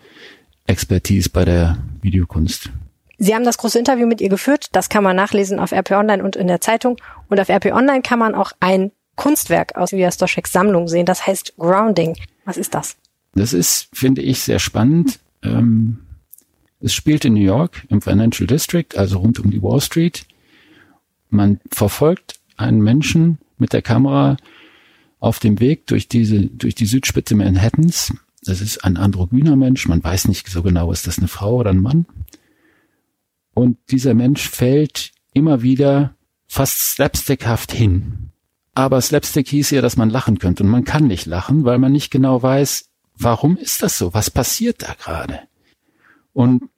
Expertise 0.67 1.29
bei 1.29 1.45
der 1.45 1.79
Videokunst. 2.01 2.71
Sie 3.23 3.35
haben 3.35 3.45
das 3.45 3.59
große 3.59 3.77
Interview 3.77 4.07
mit 4.07 4.19
ihr 4.19 4.29
geführt. 4.29 4.69
Das 4.71 4.89
kann 4.89 5.03
man 5.03 5.15
nachlesen 5.15 5.59
auf 5.59 5.73
RP 5.73 5.91
Online 5.91 6.23
und 6.23 6.35
in 6.35 6.47
der 6.47 6.59
Zeitung. 6.59 6.97
Und 7.29 7.39
auf 7.39 7.49
RP 7.49 7.67
Online 7.67 8.01
kann 8.01 8.17
man 8.17 8.33
auch 8.33 8.51
ein 8.59 8.91
Kunstwerk 9.15 9.75
aus 9.75 9.91
Via 9.91 10.11
Stoscheks 10.11 10.51
Sammlung 10.51 10.87
sehen. 10.87 11.05
Das 11.05 11.27
heißt 11.27 11.53
Grounding. 11.57 12.17
Was 12.45 12.57
ist 12.57 12.73
das? 12.73 12.97
Das 13.35 13.53
ist, 13.53 13.89
finde 13.93 14.23
ich, 14.23 14.39
sehr 14.39 14.57
spannend. 14.57 15.19
Ähm, 15.43 15.99
es 16.79 16.95
spielt 16.95 17.23
in 17.23 17.35
New 17.35 17.43
York 17.43 17.85
im 17.89 18.01
Financial 18.01 18.47
District, 18.47 18.87
also 18.95 19.19
rund 19.19 19.39
um 19.39 19.51
die 19.51 19.61
Wall 19.61 19.81
Street. 19.81 20.25
Man 21.29 21.59
verfolgt 21.69 22.39
einen 22.57 22.81
Menschen 22.81 23.37
mit 23.59 23.71
der 23.71 23.83
Kamera 23.83 24.35
auf 25.19 25.37
dem 25.37 25.59
Weg 25.59 25.85
durch 25.85 26.07
diese, 26.07 26.47
durch 26.47 26.73
die 26.73 26.87
Südspitze 26.87 27.35
Manhattans. 27.35 28.15
Das 28.43 28.61
ist 28.61 28.83
ein 28.83 28.97
androgyner 28.97 29.55
Mensch. 29.55 29.87
Man 29.87 30.03
weiß 30.03 30.27
nicht 30.27 30.47
so 30.49 30.63
genau, 30.63 30.91
ist 30.91 31.05
das 31.05 31.19
eine 31.19 31.27
Frau 31.27 31.57
oder 31.57 31.69
ein 31.69 31.77
Mann. 31.77 32.07
Und 33.53 33.77
dieser 33.89 34.13
Mensch 34.13 34.49
fällt 34.49 35.11
immer 35.33 35.61
wieder 35.61 36.15
fast 36.47 36.93
slapstickhaft 36.93 37.71
hin. 37.71 38.31
Aber 38.73 39.01
Slapstick 39.01 39.49
hieß 39.49 39.71
ja, 39.71 39.81
dass 39.81 39.97
man 39.97 40.09
lachen 40.09 40.39
könnte. 40.39 40.63
Und 40.63 40.69
man 40.69 40.85
kann 40.85 41.07
nicht 41.07 41.25
lachen, 41.25 41.65
weil 41.65 41.77
man 41.77 41.91
nicht 41.91 42.09
genau 42.11 42.41
weiß, 42.41 42.89
warum 43.15 43.57
ist 43.57 43.83
das 43.83 43.97
so? 43.97 44.13
Was 44.13 44.29
passiert 44.29 44.81
da 44.81 44.93
gerade? 44.93 45.41
Und 46.33 46.69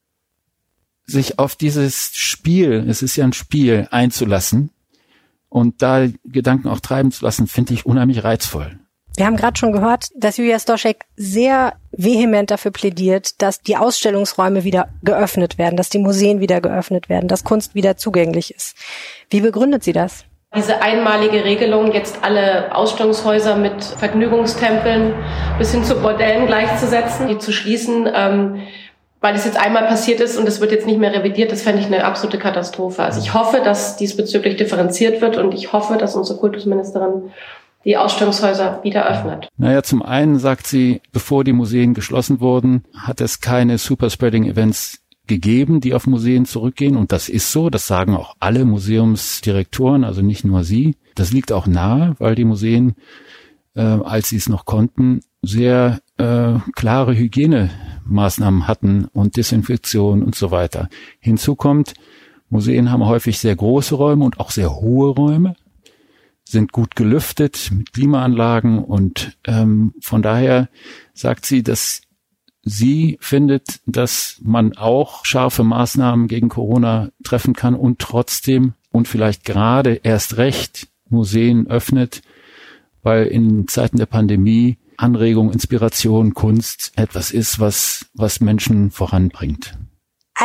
sich 1.06 1.38
auf 1.38 1.56
dieses 1.56 2.15
Spiel, 2.15 2.86
es 2.88 3.01
ist 3.01 3.15
ja 3.15 3.25
ein 3.25 3.34
Spiel, 3.34 3.88
einzulassen 3.92 4.72
und 5.50 5.82
da 5.82 6.08
Gedanken 6.25 6.68
auch 6.68 6.80
treiben 6.80 7.12
zu 7.12 7.25
lassen, 7.25 7.48
finde 7.48 7.74
ich 7.74 7.86
unheimlich 7.86 8.24
reizvoll. 8.24 8.80
Wir 9.15 9.27
haben 9.27 9.38
gerade 9.38 9.58
schon 9.58 9.72
gehört, 9.72 10.08
dass 10.15 10.38
Julia 10.38 10.58
Stoschek 10.58 11.05
sehr 11.15 11.74
vehement 11.91 12.50
dafür 12.50 12.72
plädiert, 12.72 13.41
dass 13.43 13.62
die 13.62 13.77
Ausstellungsräume 13.77 14.63
wieder 14.63 14.88
geöffnet 15.03 15.60
werden, 15.60 15.77
dass 15.77 15.89
die 15.89 16.00
Museen 16.00 16.39
wieder 16.39 16.62
geöffnet 16.62 17.10
werden, 17.10 17.27
dass 17.27 17.43
Kunst 17.43 17.75
wieder 17.75 17.96
zugänglich 17.96 18.53
ist. 18.55 18.75
Wie 19.29 19.41
begründet 19.41 19.84
sie 19.84 19.93
das? 19.93 20.25
Diese 20.55 20.82
einmalige 20.82 21.43
Regelung, 21.43 21.91
jetzt 21.93 22.24
alle 22.24 22.75
Ausstellungshäuser 22.75 23.55
mit 23.55 23.84
Vergnügungstempeln 23.84 25.13
bis 25.60 25.72
hin 25.72 25.84
zu 25.84 25.96
Bordellen 26.01 26.48
gleichzusetzen, 26.48 27.27
die 27.27 27.38
zu 27.38 27.51
schließen, 27.51 28.10
ähm, 28.12 28.62
weil 29.20 29.36
es 29.36 29.46
jetzt 29.46 29.60
einmal 29.60 29.86
passiert 29.86 30.20
ist 30.22 30.38
und 30.38 30.48
es 30.48 30.60
wird 30.60 30.72
jetzt 30.72 30.86
nicht 30.86 31.00
mehr 31.00 31.13
revidiert, 31.13 31.51
das 31.51 31.62
fände 31.62 31.82
ich 31.82 31.88
eine 31.88 32.03
absolute 32.03 32.38
Katastrophe. 32.38 33.03
Also 33.03 33.22
ich 33.22 33.34
hoffe, 33.34 33.62
dass 33.63 33.96
diesbezüglich 33.96 34.58
differenziert 34.58 35.22
wird 35.22 35.38
und 35.38 35.53
ich 35.53 35.72
hoffe, 35.72 35.98
dass 35.98 36.15
unsere 36.15 36.39
Kultusministerin 36.39 37.32
die 37.86 37.98
Ausstellungshäuser 37.98 38.80
wieder 38.84 39.06
öffnet. 39.10 39.50
Naja, 39.58 39.84
zum 39.84 40.02
einen 40.02 40.40
sagt 40.40 40.68
sie, 40.68 41.02
bevor 41.12 41.44
die 41.44 41.54
Museen 41.54 41.94
geschlossen 41.94 42.40
wurden, 42.40 42.86
hat 42.96 43.22
es 43.22 43.42
keine 43.42 43.78
Superspreading-Events 43.78 45.00
gegeben, 45.28 45.82
die 45.82 45.94
auf 45.94 46.08
Museen 46.08 46.46
zurückgehen. 46.46 46.98
Und 46.98 47.12
das 47.12 47.30
ist 47.30 47.52
so, 47.52 47.70
das 47.70 47.88
sagen 47.88 48.16
auch 48.16 48.36
alle 48.40 48.66
Museumsdirektoren, 48.66 50.04
also 50.04 50.22
nicht 50.22 50.44
nur 50.44 50.63
sie. 50.63 50.98
Das 51.16 51.32
liegt 51.32 51.52
auch 51.52 51.68
nahe, 51.68 52.16
weil 52.20 52.36
die 52.36 52.46
Museen, 52.46 52.96
äh, 53.75 53.82
als 53.82 54.30
sie 54.30 54.38
es 54.38 54.50
noch 54.50 54.66
konnten, 54.66 55.22
sehr 55.42 56.00
äh, 56.18 56.54
klare 56.75 57.16
Hygienemaßnahmen 57.16 58.68
hatten 58.68 59.06
und 59.13 59.38
Desinfektion 59.38 60.24
und 60.24 60.36
so 60.36 60.52
weiter. 60.52 60.90
Hinzu 61.20 61.56
kommt, 61.56 61.94
Museen 62.50 62.92
haben 62.92 63.06
häufig 63.06 63.40
sehr 63.40 63.56
große 63.56 63.96
Räume 63.96 64.25
und 64.25 64.40
auch 64.40 64.52
sehr 64.52 64.75
hohe 64.75 65.10
Räume, 65.10 65.56
sind 66.54 66.72
gut 66.72 66.96
gelüftet 66.96 67.72
mit 67.74 67.92
Klimaanlagen 67.92 68.80
und 68.80 69.38
ähm, 69.46 69.94
von 70.00 70.22
daher 70.22 70.70
sagt 71.14 71.46
sie, 71.46 71.64
dass 71.64 72.02
sie 72.62 73.18
findet, 73.20 73.82
dass 73.86 74.40
man 74.42 74.78
auch 74.78 75.26
scharfe 75.26 75.66
Maßnahmen 75.66 76.30
gegen 76.30 76.48
Corona 76.48 77.10
treffen 77.24 77.54
kann 77.54 77.76
und 77.76 78.00
trotzdem 78.00 78.74
und 78.92 79.10
vielleicht 79.10 79.44
gerade 79.44 80.00
erst 80.04 80.38
recht 80.38 80.88
Museen 81.10 81.68
öffnet, 81.68 82.22
weil 83.02 83.26
in 83.28 83.68
Zeiten 83.68 83.98
der 83.98 84.06
Pandemie 84.06 84.78
Anregung, 84.96 85.52
Inspiration, 85.52 86.34
Kunst 86.34 86.94
etwas 86.96 87.32
ist, 87.32 87.60
was, 87.60 88.06
was 88.14 88.40
Menschen 88.40 88.92
voranbringt. 88.92 89.78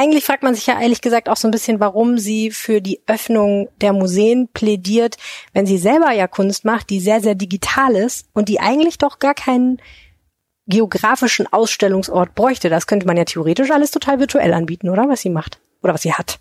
Eigentlich 0.00 0.24
fragt 0.24 0.44
man 0.44 0.54
sich 0.54 0.68
ja 0.68 0.80
ehrlich 0.80 1.00
gesagt 1.00 1.28
auch 1.28 1.36
so 1.36 1.48
ein 1.48 1.50
bisschen, 1.50 1.80
warum 1.80 2.18
sie 2.18 2.52
für 2.52 2.80
die 2.80 3.00
Öffnung 3.08 3.68
der 3.80 3.92
Museen 3.92 4.46
plädiert, 4.46 5.16
wenn 5.54 5.66
sie 5.66 5.76
selber 5.76 6.12
ja 6.12 6.28
Kunst 6.28 6.64
macht, 6.64 6.88
die 6.90 7.00
sehr, 7.00 7.20
sehr 7.20 7.34
digital 7.34 7.96
ist 7.96 8.28
und 8.32 8.48
die 8.48 8.60
eigentlich 8.60 8.98
doch 8.98 9.18
gar 9.18 9.34
keinen 9.34 9.78
geografischen 10.68 11.52
Ausstellungsort 11.52 12.36
bräuchte. 12.36 12.70
Das 12.70 12.86
könnte 12.86 13.06
man 13.06 13.16
ja 13.16 13.24
theoretisch 13.24 13.72
alles 13.72 13.90
total 13.90 14.20
virtuell 14.20 14.54
anbieten, 14.54 14.88
oder? 14.88 15.08
Was 15.08 15.22
sie 15.22 15.30
macht. 15.30 15.58
Oder 15.82 15.94
was 15.94 16.02
sie 16.02 16.12
hat. 16.12 16.38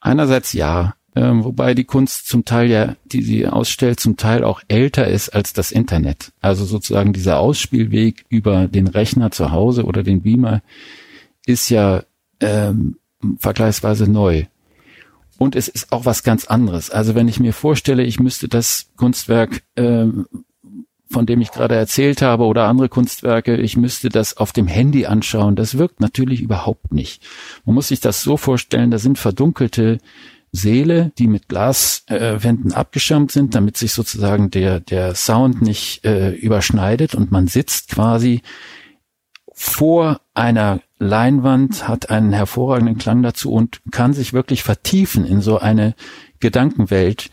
Einerseits 0.00 0.54
ja, 0.54 0.94
ähm, 1.14 1.44
wobei 1.44 1.74
die 1.74 1.84
Kunst 1.84 2.28
zum 2.28 2.46
Teil 2.46 2.70
ja, 2.70 2.96
die 3.04 3.20
sie 3.20 3.46
ausstellt, 3.46 4.00
zum 4.00 4.16
Teil 4.16 4.42
auch 4.42 4.62
älter 4.68 5.06
ist 5.06 5.28
als 5.28 5.52
das 5.52 5.70
Internet. 5.70 6.32
Also 6.40 6.64
sozusagen 6.64 7.12
dieser 7.12 7.40
Ausspielweg 7.40 8.24
über 8.30 8.68
den 8.68 8.86
Rechner 8.86 9.32
zu 9.32 9.52
Hause 9.52 9.84
oder 9.84 10.02
den 10.02 10.22
Beamer 10.22 10.62
ist 11.44 11.68
ja 11.68 12.04
ähm, 12.40 12.98
vergleichsweise 13.38 14.10
neu. 14.10 14.44
Und 15.38 15.54
es 15.54 15.68
ist 15.68 15.92
auch 15.92 16.04
was 16.04 16.24
ganz 16.24 16.46
anderes. 16.46 16.90
Also 16.90 17.14
wenn 17.14 17.28
ich 17.28 17.38
mir 17.38 17.52
vorstelle, 17.52 18.02
ich 18.02 18.18
müsste 18.18 18.48
das 18.48 18.90
Kunstwerk, 18.96 19.62
ähm, 19.76 20.26
von 21.10 21.26
dem 21.26 21.40
ich 21.40 21.52
gerade 21.52 21.74
erzählt 21.74 22.22
habe, 22.22 22.44
oder 22.44 22.66
andere 22.66 22.88
Kunstwerke, 22.88 23.56
ich 23.56 23.76
müsste 23.76 24.08
das 24.08 24.36
auf 24.36 24.52
dem 24.52 24.66
Handy 24.66 25.06
anschauen, 25.06 25.56
das 25.56 25.78
wirkt 25.78 26.00
natürlich 26.00 26.42
überhaupt 26.42 26.92
nicht. 26.92 27.22
Man 27.64 27.74
muss 27.74 27.88
sich 27.88 28.00
das 28.00 28.22
so 28.22 28.36
vorstellen, 28.36 28.90
da 28.90 28.98
sind 28.98 29.18
verdunkelte 29.18 29.98
Säle, 30.50 31.12
die 31.18 31.28
mit 31.28 31.48
Glaswänden 31.48 32.72
äh, 32.72 32.74
abgeschirmt 32.74 33.30
sind, 33.30 33.54
damit 33.54 33.76
sich 33.76 33.92
sozusagen 33.92 34.50
der, 34.50 34.80
der 34.80 35.14
Sound 35.14 35.62
nicht 35.62 36.04
äh, 36.04 36.30
überschneidet 36.32 37.14
und 37.14 37.30
man 37.30 37.46
sitzt 37.46 37.90
quasi 37.90 38.42
vor 39.52 40.20
einer 40.34 40.80
Leinwand, 40.98 41.86
hat 41.88 42.10
einen 42.10 42.32
hervorragenden 42.32 42.98
Klang 42.98 43.22
dazu 43.22 43.52
und 43.52 43.80
kann 43.90 44.12
sich 44.12 44.32
wirklich 44.32 44.62
vertiefen 44.62 45.24
in 45.24 45.40
so 45.40 45.58
eine 45.58 45.94
Gedankenwelt, 46.40 47.30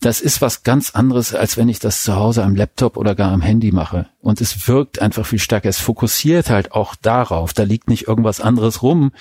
das 0.00 0.20
ist 0.20 0.42
was 0.42 0.62
ganz 0.62 0.90
anderes, 0.90 1.34
als 1.34 1.56
wenn 1.56 1.68
ich 1.68 1.78
das 1.78 2.02
zu 2.02 2.16
Hause 2.16 2.44
am 2.44 2.54
Laptop 2.54 2.96
oder 2.96 3.14
gar 3.14 3.32
am 3.32 3.40
Handy 3.40 3.72
mache. 3.72 4.06
Und 4.20 4.40
es 4.40 4.68
wirkt 4.68 5.00
einfach 5.00 5.24
viel 5.24 5.38
stärker. 5.38 5.68
Es 5.68 5.80
fokussiert 5.80 6.50
halt 6.50 6.72
auch 6.72 6.94
darauf. 6.94 7.54
Da 7.54 7.62
liegt 7.62 7.88
nicht 7.88 8.06
irgendwas 8.06 8.40
anderes 8.40 8.82
rum. 8.82 9.12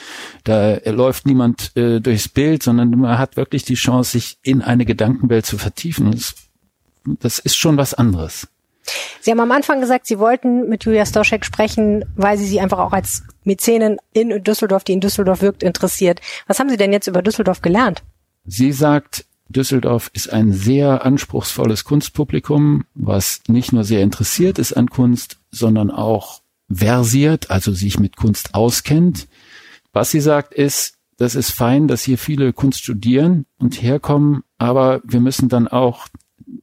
Da 0.44 0.78
läuft 0.86 1.26
niemand 1.26 1.76
äh, 1.78 2.02
durchs 2.02 2.28
Bild, 2.28 2.62
sondern 2.62 2.92
man 2.92 3.18
hat 3.18 3.38
wirklich 3.38 3.64
die 3.64 3.76
Chance, 3.76 4.12
sich 4.12 4.38
in 4.44 4.62
eine 4.62 4.86
Gedankenwelt 4.86 5.46
zu 5.46 5.58
vertiefen. 5.58 6.12
Das, 6.12 6.36
das 7.06 7.40
ist 7.40 7.56
schon 7.56 7.78
was 7.78 7.94
anderes. 7.94 8.48
Sie 9.22 9.32
haben 9.32 9.40
am 9.40 9.52
Anfang 9.52 9.82
gesagt, 9.82 10.08
Sie 10.08 10.20
wollten 10.20 10.70
mit 10.70 10.84
Julia 10.84 11.06
Stoschek 11.06 11.46
sprechen, 11.46 12.06
weil 12.16 12.38
Sie 12.38 12.46
sie 12.46 12.60
einfach 12.60 12.80
auch 12.80 12.94
als 12.94 13.24
Mäzenin 13.44 13.98
in 14.14 14.44
Düsseldorf, 14.44 14.84
die 14.84 14.94
in 14.94 15.02
Düsseldorf 15.02 15.42
wirkt, 15.42 15.64
interessiert. 15.64 16.22
Was 16.48 16.60
haben 16.60 16.70
Sie 16.70 16.78
denn 16.78 16.94
jetzt 16.94 17.08
über 17.08 17.22
Düsseldorf 17.22 17.62
gelernt? 17.62 18.04
Sie 18.46 18.72
sagt, 18.72 19.26
Düsseldorf 19.50 20.10
ist 20.14 20.32
ein 20.32 20.54
sehr 20.54 21.06
anspruchsvolles 21.06 21.84
Kunstpublikum, 21.84 22.86
was 22.94 23.42
nicht 23.48 23.74
nur 23.74 23.84
sehr 23.84 24.02
interessiert 24.02 24.60
ist 24.60 24.74
an 24.74 24.90
Kunst, 24.90 25.38
sondern 25.52 25.92
auch 25.92 26.42
versiert, 26.72 27.52
also 27.52 27.72
sich 27.72 28.00
mit 28.00 28.16
Kunst 28.16 28.56
auskennt. 28.56 29.28
Was 29.94 30.12
sie 30.12 30.20
sagt 30.20 30.54
ist, 30.54 30.96
das 31.18 31.36
ist 31.36 31.52
fein, 31.52 31.88
dass 31.88 32.04
hier 32.04 32.18
viele 32.18 32.54
Kunst 32.54 32.80
studieren 32.80 33.46
und 33.58 33.82
herkommen, 33.82 34.44
aber 34.58 35.02
wir 35.06 35.22
müssen 35.22 35.48
dann 35.48 35.68
auch 35.68 36.08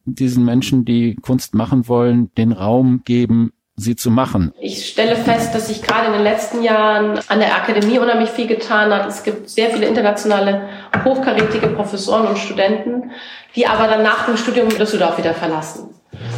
diesen 0.05 0.45
Menschen, 0.45 0.85
die 0.85 1.17
Kunst 1.17 1.55
machen 1.55 1.89
wollen, 1.89 2.33
den 2.37 2.53
Raum 2.53 3.03
geben, 3.05 3.53
sie 3.77 3.97
zu 3.97 4.11
machen? 4.11 4.53
Ich 4.61 4.89
stelle 4.89 5.17
fest, 5.17 5.55
dass 5.55 5.69
sich 5.69 5.83
gerade 5.83 6.07
in 6.07 6.13
den 6.13 6.23
letzten 6.23 6.63
Jahren 6.63 7.19
an 7.29 7.39
der 7.39 7.55
Akademie 7.57 7.99
unheimlich 7.99 8.31
viel 8.31 8.47
getan 8.47 8.93
hat. 8.93 9.09
Es 9.09 9.23
gibt 9.23 9.49
sehr 9.49 9.71
viele 9.71 9.87
internationale, 9.87 10.69
hochkarätige 11.05 11.69
Professoren 11.69 12.27
und 12.27 12.39
Studenten, 12.39 13.11
die 13.57 13.67
aber 13.67 13.87
dann 13.87 14.03
nach 14.03 14.27
dem 14.27 14.37
Studium 14.37 14.69
Düsseldorf 14.69 15.19
wieder 15.19 15.35
verlassen. 15.35 15.89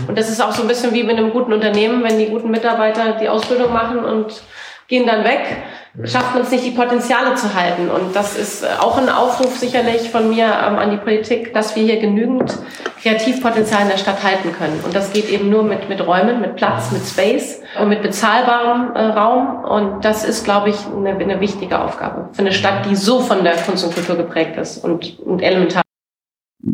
Und 0.06 0.16
das 0.18 0.30
ist 0.30 0.40
auch 0.40 0.52
so 0.52 0.62
ein 0.62 0.68
bisschen 0.68 0.94
wie 0.94 1.02
mit 1.02 1.16
einem 1.16 1.30
guten 1.30 1.52
Unternehmen, 1.52 2.02
wenn 2.04 2.18
die 2.18 2.26
guten 2.26 2.50
Mitarbeiter 2.50 3.18
die 3.20 3.28
Ausbildung 3.28 3.72
machen 3.72 3.98
und 3.98 4.42
gehen 4.88 5.06
dann 5.06 5.24
weg, 5.24 5.40
schafft 6.04 6.34
man 6.34 6.42
es 6.42 6.50
nicht, 6.50 6.64
die 6.64 6.72
Potenziale 6.72 7.34
zu 7.36 7.54
halten. 7.54 7.88
Und 7.88 8.14
das 8.14 8.36
ist 8.36 8.66
auch 8.80 8.98
ein 8.98 9.08
Aufruf 9.08 9.56
sicherlich 9.56 10.10
von 10.10 10.28
mir 10.28 10.44
ähm, 10.46 10.76
an 10.76 10.90
die 10.90 10.96
Politik, 10.96 11.54
dass 11.54 11.76
wir 11.76 11.84
hier 11.84 12.00
genügend 12.00 12.58
Kreativpotenzial 13.00 13.82
in 13.82 13.88
der 13.88 13.98
Stadt 13.98 14.22
halten 14.22 14.52
können. 14.52 14.80
Und 14.84 14.94
das 14.94 15.12
geht 15.12 15.28
eben 15.30 15.50
nur 15.50 15.62
mit, 15.62 15.88
mit 15.88 16.04
Räumen, 16.04 16.40
mit 16.40 16.56
Platz, 16.56 16.90
mit 16.90 17.02
Space 17.04 17.60
und 17.80 17.88
mit 17.88 18.02
bezahlbarem 18.02 18.94
äh, 18.94 19.02
Raum. 19.06 19.64
Und 19.64 20.04
das 20.04 20.24
ist, 20.24 20.44
glaube 20.44 20.70
ich, 20.70 20.76
eine, 20.86 21.10
eine 21.10 21.40
wichtige 21.40 21.80
Aufgabe 21.80 22.28
für 22.32 22.42
eine 22.42 22.52
Stadt, 22.52 22.86
die 22.90 22.96
so 22.96 23.20
von 23.20 23.44
der 23.44 23.56
Kunst 23.56 23.84
und 23.84 23.94
Kultur 23.94 24.16
geprägt 24.16 24.56
ist 24.56 24.78
und, 24.78 25.18
und 25.20 25.40
elementar 25.40 25.82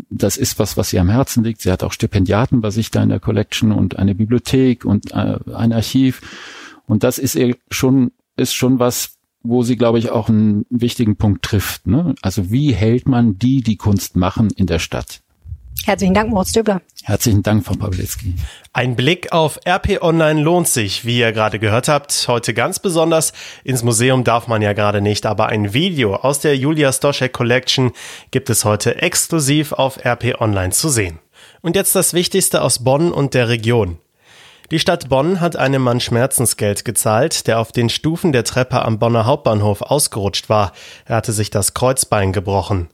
das 0.09 0.37
ist 0.37 0.57
was, 0.59 0.77
was 0.77 0.93
ihr 0.93 1.01
am 1.01 1.09
Herzen 1.09 1.43
liegt. 1.43 1.61
Sie 1.61 1.71
hat 1.71 1.83
auch 1.83 1.91
Stipendiaten 1.91 2.61
bei 2.61 2.69
sich 2.69 2.91
da 2.91 3.03
in 3.03 3.09
der 3.09 3.19
Collection 3.19 3.71
und 3.71 3.99
eine 3.99 4.15
Bibliothek 4.15 4.85
und 4.85 5.11
äh, 5.11 5.37
ein 5.53 5.73
Archiv. 5.73 6.21
Und 6.91 7.03
das 7.03 7.19
ist 7.19 7.35
ihr 7.35 7.55
schon, 7.69 8.11
ist 8.35 8.53
schon 8.53 8.77
was, 8.79 9.13
wo 9.43 9.63
sie, 9.63 9.77
glaube 9.77 9.97
ich, 9.97 10.09
auch 10.09 10.27
einen 10.27 10.65
wichtigen 10.69 11.15
Punkt 11.15 11.41
trifft. 11.41 11.87
Ne? 11.87 12.15
Also 12.21 12.51
wie 12.51 12.73
hält 12.73 13.07
man 13.07 13.39
die, 13.39 13.61
die 13.61 13.77
Kunst 13.77 14.17
machen, 14.17 14.49
in 14.57 14.67
der 14.67 14.79
Stadt? 14.79 15.21
Herzlichen 15.85 16.13
Dank, 16.13 16.31
Moritz 16.31 16.51
Döbler. 16.51 16.81
Herzlichen 17.03 17.43
Dank, 17.43 17.63
Frau 17.63 17.75
Pawlitzki. 17.75 18.35
Ein 18.73 18.97
Blick 18.97 19.31
auf 19.31 19.57
RP 19.65 20.01
Online 20.01 20.41
lohnt 20.41 20.67
sich, 20.67 21.05
wie 21.05 21.17
ihr 21.17 21.31
gerade 21.31 21.59
gehört 21.59 21.87
habt. 21.87 22.25
Heute 22.27 22.53
ganz 22.53 22.79
besonders. 22.79 23.31
Ins 23.63 23.83
Museum 23.83 24.25
darf 24.25 24.49
man 24.49 24.61
ja 24.61 24.73
gerade 24.73 24.99
nicht, 24.99 25.25
aber 25.25 25.45
ein 25.45 25.73
Video 25.73 26.15
aus 26.15 26.41
der 26.41 26.57
Julia 26.57 26.91
Stoschek 26.91 27.31
Collection 27.31 27.93
gibt 28.31 28.49
es 28.49 28.65
heute 28.65 29.01
exklusiv 29.01 29.71
auf 29.71 30.03
RP 30.03 30.41
Online 30.41 30.71
zu 30.71 30.89
sehen. 30.89 31.19
Und 31.61 31.77
jetzt 31.77 31.95
das 31.95 32.13
Wichtigste 32.13 32.61
aus 32.61 32.83
Bonn 32.83 33.13
und 33.13 33.33
der 33.33 33.47
Region. 33.47 33.97
Die 34.71 34.79
Stadt 34.79 35.09
Bonn 35.09 35.41
hat 35.41 35.57
einem 35.57 35.81
Mann 35.81 35.99
Schmerzensgeld 35.99 36.85
gezahlt, 36.85 37.45
der 37.45 37.59
auf 37.59 37.73
den 37.73 37.89
Stufen 37.89 38.31
der 38.31 38.45
Treppe 38.45 38.85
am 38.85 38.99
Bonner 38.99 39.25
Hauptbahnhof 39.25 39.81
ausgerutscht 39.81 40.47
war. 40.47 40.71
Er 41.03 41.17
hatte 41.17 41.33
sich 41.33 41.49
das 41.49 41.73
Kreuzbein 41.73 42.31
gebrochen. 42.31 42.87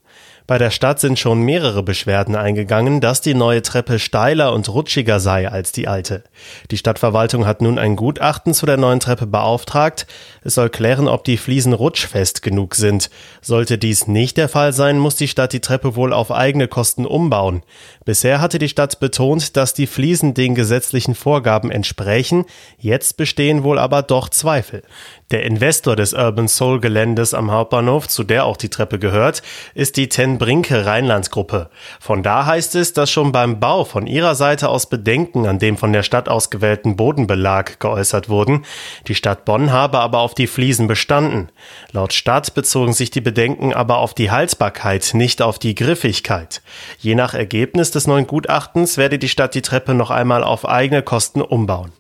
Bei 0.48 0.58
der 0.58 0.72
Stadt 0.72 1.02
sind 1.02 1.20
schon 1.20 1.42
mehrere 1.42 1.84
Beschwerden 1.84 2.38
eingegangen, 2.38 3.02
dass 3.02 3.20
die 3.20 3.34
neue 3.34 3.62
Treppe 3.62 4.00
steiler 4.00 4.54
und 4.54 4.70
rutschiger 4.70 5.20
sei 5.20 5.50
als 5.50 5.74
die 5.74 5.90
alte. 5.90 6.24
Die 6.72 6.78
Stadtverwaltung 6.78 7.46
hat 7.46 7.62
nun 7.62 7.78
ein 7.78 7.98
Gutachten 7.98 8.54
zu 8.54 8.66
der 8.66 8.78
neuen 8.78 9.02
Treppe 9.02 9.28
beauftragt. 9.28 10.08
Es 10.44 10.56
soll 10.56 10.70
klären, 10.70 11.10
ob 11.10 11.26
die 11.26 11.36
Fliesen 11.36 11.74
rutschfest 11.74 12.42
genug 12.42 12.76
sind. 12.76 13.10
Sollte 13.42 13.78
dies 13.78 14.08
nicht 14.08 14.38
der 14.38 14.48
Fall 14.48 14.72
sein, 14.72 15.00
muss 15.00 15.18
die 15.18 15.28
Stadt 15.28 15.52
die 15.52 15.60
Treppe 15.60 15.98
wohl 15.98 16.14
auf 16.14 16.32
eigene 16.32 16.70
Kosten 16.70 17.06
umbauen. 17.06 17.62
Bisher 18.08 18.40
hatte 18.40 18.58
die 18.58 18.70
Stadt 18.70 19.02
betont, 19.02 19.58
dass 19.58 19.74
die 19.74 19.86
Fliesen 19.86 20.34
den 20.34 20.56
gesetzlichen 20.56 21.14
Vorgaben 21.14 21.70
entsprechen. 21.70 22.46
Jetzt 22.80 23.18
bestehen 23.18 23.64
wohl 23.64 23.78
aber 23.78 24.02
doch 24.02 24.30
Zweifel. 24.30 24.84
Der 25.30 25.44
Investor 25.44 25.98
des 25.98 26.14
Urban 26.14 26.48
Soul 26.48 26.80
Geländes 26.80 27.34
am 27.34 27.52
Hauptbahnhof, 27.52 28.08
zu 28.08 28.24
der 28.24 28.46
auch 28.46 28.56
die 28.56 28.70
Treppe 28.70 28.98
gehört, 28.98 29.42
ist 29.74 29.98
die 29.98 30.08
Ten 30.08 30.38
Brinke 30.38 30.86
Rheinlandsgruppe. 30.86 31.70
Von 32.00 32.24
da 32.24 32.46
heißt 32.46 32.76
es, 32.76 32.94
dass 32.94 33.12
schon 33.12 33.34
beim 33.34 33.60
Bau 33.60 33.84
von 33.84 34.08
ihrer 34.08 34.36
Seite 34.36 34.70
aus 34.70 34.86
Bedenken 34.86 35.46
an 35.46 35.60
dem 35.60 35.76
von 35.76 35.92
der 35.92 36.04
Stadt 36.04 36.30
ausgewählten 36.30 36.96
Bodenbelag 36.96 37.82
geäußert 37.82 38.30
wurden. 38.30 38.64
Die 39.10 39.16
Stadt 39.16 39.44
Bonn 39.44 39.74
habe 39.74 40.00
aber 40.00 40.20
auf 40.20 40.34
die 40.34 40.48
Fliesen 40.48 40.88
bestanden. 40.88 41.50
Laut 41.92 42.14
Stadt 42.14 42.54
bezogen 42.54 42.94
sich 42.94 43.12
die 43.12 43.20
Bedenken 43.20 43.74
aber 43.74 43.98
auf 43.98 44.14
die 44.14 44.32
Haltbarkeit, 44.32 45.10
nicht 45.14 45.42
auf 45.42 45.60
die 45.60 45.76
Griffigkeit. 45.76 46.62
Je 47.00 47.16
nach 47.16 47.34
Ergebnis 47.34 47.92
des 47.98 48.06
neuen 48.06 48.28
Gutachtens 48.28 48.98
werde 48.98 49.18
die 49.18 49.28
Stadt 49.28 49.56
die 49.56 49.64
Treppe 49.64 49.96
noch 49.96 50.12
einmal 50.12 50.44
auf 50.44 50.68
eigene 50.68 51.02
Kosten 51.02 51.42
umbauen. 51.42 51.92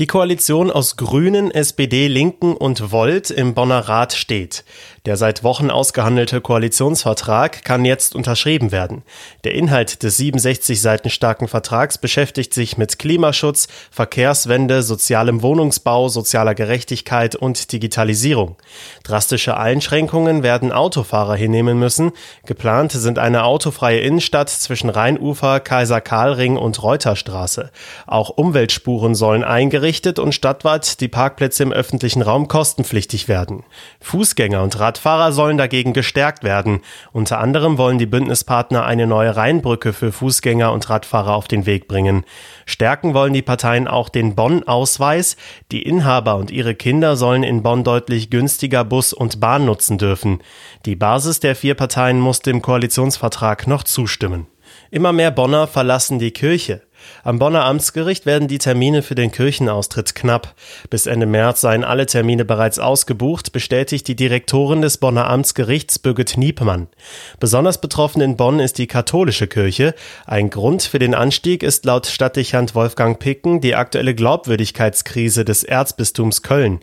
Die 0.00 0.08
Koalition 0.08 0.72
aus 0.72 0.96
Grünen, 0.96 1.52
SPD, 1.52 2.08
Linken 2.08 2.56
und 2.56 2.90
Volt 2.90 3.30
im 3.30 3.54
Bonner 3.54 3.78
Rat 3.78 4.12
steht. 4.12 4.64
Der 5.06 5.16
seit 5.16 5.44
Wochen 5.44 5.70
ausgehandelte 5.70 6.40
Koalitionsvertrag 6.40 7.62
kann 7.62 7.84
jetzt 7.84 8.16
unterschrieben 8.16 8.72
werden. 8.72 9.02
Der 9.44 9.54
Inhalt 9.54 10.02
des 10.02 10.16
67 10.16 10.80
Seiten 10.80 11.10
starken 11.10 11.46
Vertrags 11.46 11.98
beschäftigt 11.98 12.54
sich 12.54 12.76
mit 12.76 12.98
Klimaschutz, 12.98 13.68
Verkehrswende, 13.92 14.82
sozialem 14.82 15.42
Wohnungsbau, 15.42 16.08
sozialer 16.08 16.56
Gerechtigkeit 16.56 17.36
und 17.36 17.70
Digitalisierung. 17.70 18.56
Drastische 19.04 19.56
Einschränkungen 19.56 20.42
werden 20.42 20.72
Autofahrer 20.72 21.36
hinnehmen 21.36 21.78
müssen. 21.78 22.10
Geplant 22.46 22.90
sind 22.90 23.20
eine 23.20 23.44
autofreie 23.44 24.00
Innenstadt 24.00 24.50
zwischen 24.50 24.90
Rheinufer, 24.90 25.60
Kaiser-Karl-Ring 25.60 26.56
und 26.56 26.82
Reuterstraße. 26.82 27.70
Auch 28.08 28.30
Umweltspuren 28.30 29.14
sollen 29.14 29.44
eingerichtet 29.44 29.83
und 30.18 30.34
stadtweit 30.34 31.00
die 31.00 31.08
Parkplätze 31.08 31.62
im 31.62 31.72
öffentlichen 31.72 32.22
Raum 32.22 32.48
kostenpflichtig 32.48 33.28
werden. 33.28 33.64
Fußgänger 34.00 34.62
und 34.62 34.78
Rad 34.78 34.94
Radfahrer 34.94 35.32
sollen 35.32 35.58
dagegen 35.58 35.92
gestärkt 35.92 36.44
werden. 36.44 36.80
Unter 37.12 37.40
anderem 37.40 37.78
wollen 37.78 37.98
die 37.98 38.06
Bündnispartner 38.06 38.84
eine 38.84 39.08
neue 39.08 39.34
Rheinbrücke 39.34 39.92
für 39.92 40.12
Fußgänger 40.12 40.72
und 40.72 40.88
Radfahrer 40.88 41.34
auf 41.34 41.48
den 41.48 41.66
Weg 41.66 41.88
bringen. 41.88 42.24
Stärken 42.64 43.12
wollen 43.12 43.32
die 43.32 43.42
Parteien 43.42 43.88
auch 43.88 44.08
den 44.08 44.36
Bonn-Ausweis. 44.36 45.36
Die 45.72 45.82
Inhaber 45.82 46.36
und 46.36 46.52
ihre 46.52 46.76
Kinder 46.76 47.16
sollen 47.16 47.42
in 47.42 47.64
Bonn 47.64 47.82
deutlich 47.82 48.30
günstiger 48.30 48.84
Bus 48.84 49.12
und 49.12 49.40
Bahn 49.40 49.64
nutzen 49.64 49.98
dürfen. 49.98 50.40
Die 50.86 50.96
Basis 50.96 51.40
der 51.40 51.56
vier 51.56 51.74
Parteien 51.74 52.20
muss 52.20 52.38
dem 52.38 52.62
Koalitionsvertrag 52.62 53.66
noch 53.66 53.82
zustimmen. 53.82 54.46
Immer 54.90 55.12
mehr 55.12 55.32
Bonner 55.32 55.66
verlassen 55.66 56.20
die 56.20 56.30
Kirche. 56.30 56.82
Am 57.22 57.38
Bonner 57.38 57.64
Amtsgericht 57.64 58.26
werden 58.26 58.48
die 58.48 58.58
Termine 58.58 59.02
für 59.02 59.14
den 59.14 59.32
Kirchenaustritt 59.32 60.14
knapp. 60.14 60.54
Bis 60.90 61.06
Ende 61.06 61.26
März 61.26 61.60
seien 61.60 61.84
alle 61.84 62.06
Termine 62.06 62.44
bereits 62.44 62.78
ausgebucht, 62.78 63.52
bestätigt 63.52 64.08
die 64.08 64.16
Direktorin 64.16 64.82
des 64.82 64.98
Bonner 64.98 65.28
Amtsgerichts 65.28 65.98
Birgit 65.98 66.36
Niepmann. 66.36 66.88
Besonders 67.40 67.80
betroffen 67.80 68.20
in 68.20 68.36
Bonn 68.36 68.60
ist 68.60 68.78
die 68.78 68.86
katholische 68.86 69.46
Kirche. 69.46 69.94
Ein 70.26 70.50
Grund 70.50 70.82
für 70.82 70.98
den 70.98 71.14
Anstieg 71.14 71.62
ist 71.62 71.84
laut 71.84 72.06
Stadtdechant 72.06 72.74
Wolfgang 72.74 73.18
Picken 73.18 73.60
die 73.60 73.74
aktuelle 73.74 74.14
Glaubwürdigkeitskrise 74.14 75.44
des 75.44 75.64
Erzbistums 75.64 76.42
Köln. 76.42 76.80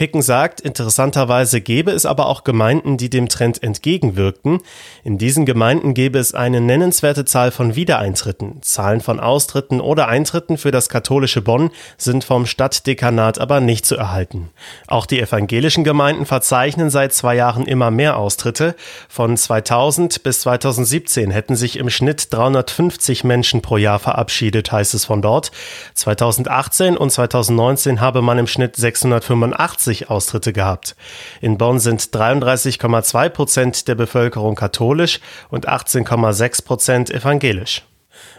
Picken 0.00 0.22
sagt, 0.22 0.62
interessanterweise 0.62 1.60
gäbe 1.60 1.90
es 1.90 2.06
aber 2.06 2.24
auch 2.24 2.42
Gemeinden, 2.42 2.96
die 2.96 3.10
dem 3.10 3.28
Trend 3.28 3.62
entgegenwirkten. 3.62 4.60
In 5.04 5.18
diesen 5.18 5.44
Gemeinden 5.44 5.92
gäbe 5.92 6.18
es 6.18 6.32
eine 6.32 6.62
nennenswerte 6.62 7.26
Zahl 7.26 7.50
von 7.50 7.76
Wiedereintritten. 7.76 8.62
Zahlen 8.62 9.02
von 9.02 9.20
Austritten 9.20 9.78
oder 9.78 10.08
Eintritten 10.08 10.56
für 10.56 10.70
das 10.70 10.88
katholische 10.88 11.42
Bonn 11.42 11.68
sind 11.98 12.24
vom 12.24 12.46
Stadtdekanat 12.46 13.38
aber 13.38 13.60
nicht 13.60 13.84
zu 13.84 13.94
erhalten. 13.94 14.48
Auch 14.86 15.04
die 15.04 15.20
evangelischen 15.20 15.84
Gemeinden 15.84 16.24
verzeichnen 16.24 16.88
seit 16.88 17.12
zwei 17.12 17.34
Jahren 17.34 17.66
immer 17.66 17.90
mehr 17.90 18.16
Austritte. 18.16 18.76
Von 19.06 19.36
2000 19.36 20.22
bis 20.22 20.40
2017 20.40 21.30
hätten 21.30 21.56
sich 21.56 21.76
im 21.76 21.90
Schnitt 21.90 22.32
350 22.32 23.22
Menschen 23.24 23.60
pro 23.60 23.76
Jahr 23.76 23.98
verabschiedet, 23.98 24.72
heißt 24.72 24.94
es 24.94 25.04
von 25.04 25.20
dort. 25.20 25.50
2018 25.92 26.96
und 26.96 27.10
2019 27.10 28.00
habe 28.00 28.22
man 28.22 28.38
im 28.38 28.46
Schnitt 28.46 28.76
685 28.76 29.89
80 29.90 30.10
Austritte 30.10 30.52
gehabt. 30.52 30.94
In 31.40 31.58
Bonn 31.58 31.80
sind 31.80 32.00
33,2 32.00 33.28
Prozent 33.28 33.88
der 33.88 33.94
Bevölkerung 33.96 34.54
katholisch 34.54 35.20
und 35.50 35.68
18,6 35.68 36.64
Prozent 36.64 37.10
evangelisch. 37.10 37.82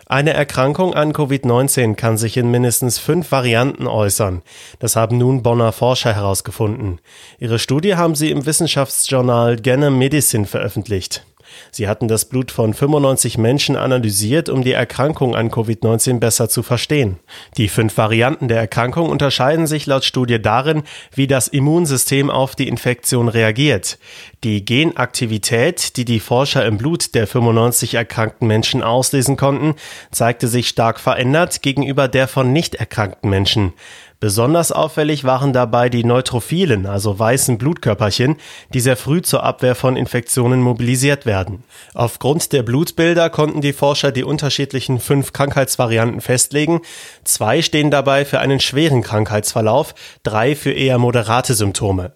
Eine 0.08 0.34
Erkrankung 0.34 0.94
an 0.94 1.14
Covid-19 1.14 1.96
kann 1.96 2.18
sich 2.18 2.36
in 2.36 2.52
mindestens 2.52 3.00
fünf 3.00 3.32
Varianten 3.32 3.88
äußern. 3.88 4.42
Das 4.80 4.96
haben 4.96 5.18
nun 5.18 5.42
Bonner 5.42 5.72
Forscher 5.72 6.14
herausgefunden. 6.14 7.00
Ihre 7.40 7.60
Studie 7.60 7.96
haben 7.96 8.16
sie 8.16 8.30
im 8.30 8.46
Wissenschaftsjournal 8.46 9.56
Gene 9.56 9.90
Medicine 9.90 10.46
veröffentlicht. 10.46 11.26
Sie 11.72 11.88
hatten 11.88 12.08
das 12.08 12.26
Blut 12.26 12.52
von 12.52 12.74
95 12.74 13.38
Menschen 13.38 13.76
analysiert, 13.76 14.50
um 14.50 14.64
die 14.64 14.74
Erkrankung 14.74 15.36
an 15.36 15.50
Covid-19 15.50 16.20
besser 16.20 16.50
zu 16.50 16.64
verstehen. 16.64 17.20
Die 17.58 17.68
fünf 17.68 17.98
Varianten 17.98 18.48
der 18.48 18.60
Erkrankung 18.60 19.10
unterscheiden 19.10 19.68
sich 19.68 19.86
laut 19.86 20.04
Studie 20.04 20.42
darin, 20.42 20.84
wie 21.14 21.28
das 21.28 21.48
Immunsystem 21.48 22.30
auf 22.30 22.56
die 22.56 22.68
Infektion 22.68 23.28
reagiert. 23.28 24.00
Die 24.44 24.66
Genaktivität, 24.66 25.98
die 25.98 26.06
die 26.06 26.20
Forscher 26.20 26.66
im 26.66 26.78
Blut 26.78 27.16
der 27.16 27.28
95 27.28 27.94
erkrankten 27.94 28.48
Menschen 28.48 28.82
auslesen 28.84 29.38
konnten, 29.38 29.76
zeigte 30.12 30.48
sich 30.48 30.68
stark 30.68 31.00
verändert 31.00 31.62
gegenüber 31.62 32.08
der 32.08 32.28
von 32.28 32.52
nicht 32.52 32.76
erkrankten 32.76 33.30
Menschen. 33.30 33.74
Besonders 34.22 34.72
auffällig 34.72 35.24
waren 35.24 35.52
dabei 35.52 35.90
die 35.90 36.04
Neutrophilen, 36.04 36.86
also 36.86 37.18
weißen 37.18 37.58
Blutkörperchen, 37.58 38.38
die 38.72 38.80
sehr 38.80 38.96
früh 38.96 39.24
zur 39.24 39.42
Abwehr 39.42 39.74
von 39.74 39.98
Infektionen 39.98 40.62
mobilisiert 40.62 41.26
werden. 41.26 41.64
Aufgrund 41.96 42.54
der 42.54 42.62
Blutbilder 42.62 43.32
konnten 43.32 43.62
die 43.62 43.74
Forscher 43.74 44.12
die 44.12 44.24
unterschiedlichen 44.24 45.00
fünf 45.00 45.34
Krankheitsvarianten 45.34 46.22
festlegen. 46.22 46.82
Zwei 47.24 47.64
stehen 47.64 47.90
dabei 47.90 48.24
für 48.24 48.40
einen 48.40 48.60
schweren 48.60 49.02
Krankheitsverlauf, 49.02 49.96
drei 50.22 50.56
für 50.56 50.72
eher 50.72 51.00
moderate 51.00 51.56
Symptome. 51.56 52.14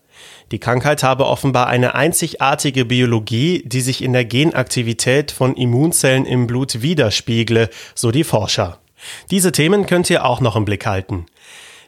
Die 0.52 0.60
Krankheit 0.60 1.02
habe 1.02 1.26
offenbar 1.26 1.66
eine 1.66 1.96
einzigartige 1.96 2.86
Biologie, 2.86 3.64
die 3.66 3.82
sich 3.82 4.04
in 4.04 4.14
der 4.14 4.26
Genaktivität 4.26 5.32
von 5.32 5.56
Immunzellen 5.56 6.28
im 6.28 6.46
Blut 6.46 6.84
widerspiegle, 6.84 7.72
so 7.96 8.12
die 8.12 8.24
Forscher. 8.24 8.78
Diese 9.32 9.52
Themen 9.52 9.88
könnt 9.88 10.12
ihr 10.12 10.24
auch 10.24 10.40
noch 10.40 10.56
im 10.56 10.66
Blick 10.66 10.86
halten. 10.86 11.26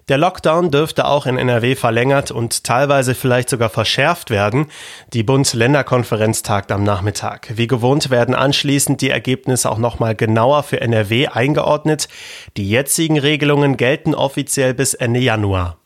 Der 0.10 0.18
Lockdown 0.18 0.72
dürfte 0.72 1.06
auch 1.06 1.26
in 1.26 1.38
NRW 1.38 1.76
verlängert 1.76 2.32
und 2.32 2.64
teilweise 2.64 3.14
vielleicht 3.14 3.50
sogar 3.50 3.70
verschärft 3.70 4.30
werden. 4.30 4.68
Die 5.12 5.24
Bund-Länder-Konferenz 5.24 6.44
tagt 6.44 6.72
am 6.72 6.84
Nachmittag. 6.86 7.52
Wie 7.56 7.68
gewohnt 7.68 8.10
werden 8.10 8.34
anschließend 8.34 9.02
die 9.02 9.10
Ergebnisse 9.10 9.70
auch 9.70 9.80
nochmal 9.80 10.16
genauer 10.16 10.64
für 10.64 10.80
NRW 10.80 11.28
eingeordnet. 11.28 12.08
Die 12.56 12.70
jetzigen 12.70 13.20
Regelungen 13.20 13.76
gelten 13.76 14.16
offiziell 14.16 14.74
bis 14.74 14.94
Ende 14.94 15.20
Januar. 15.20 15.78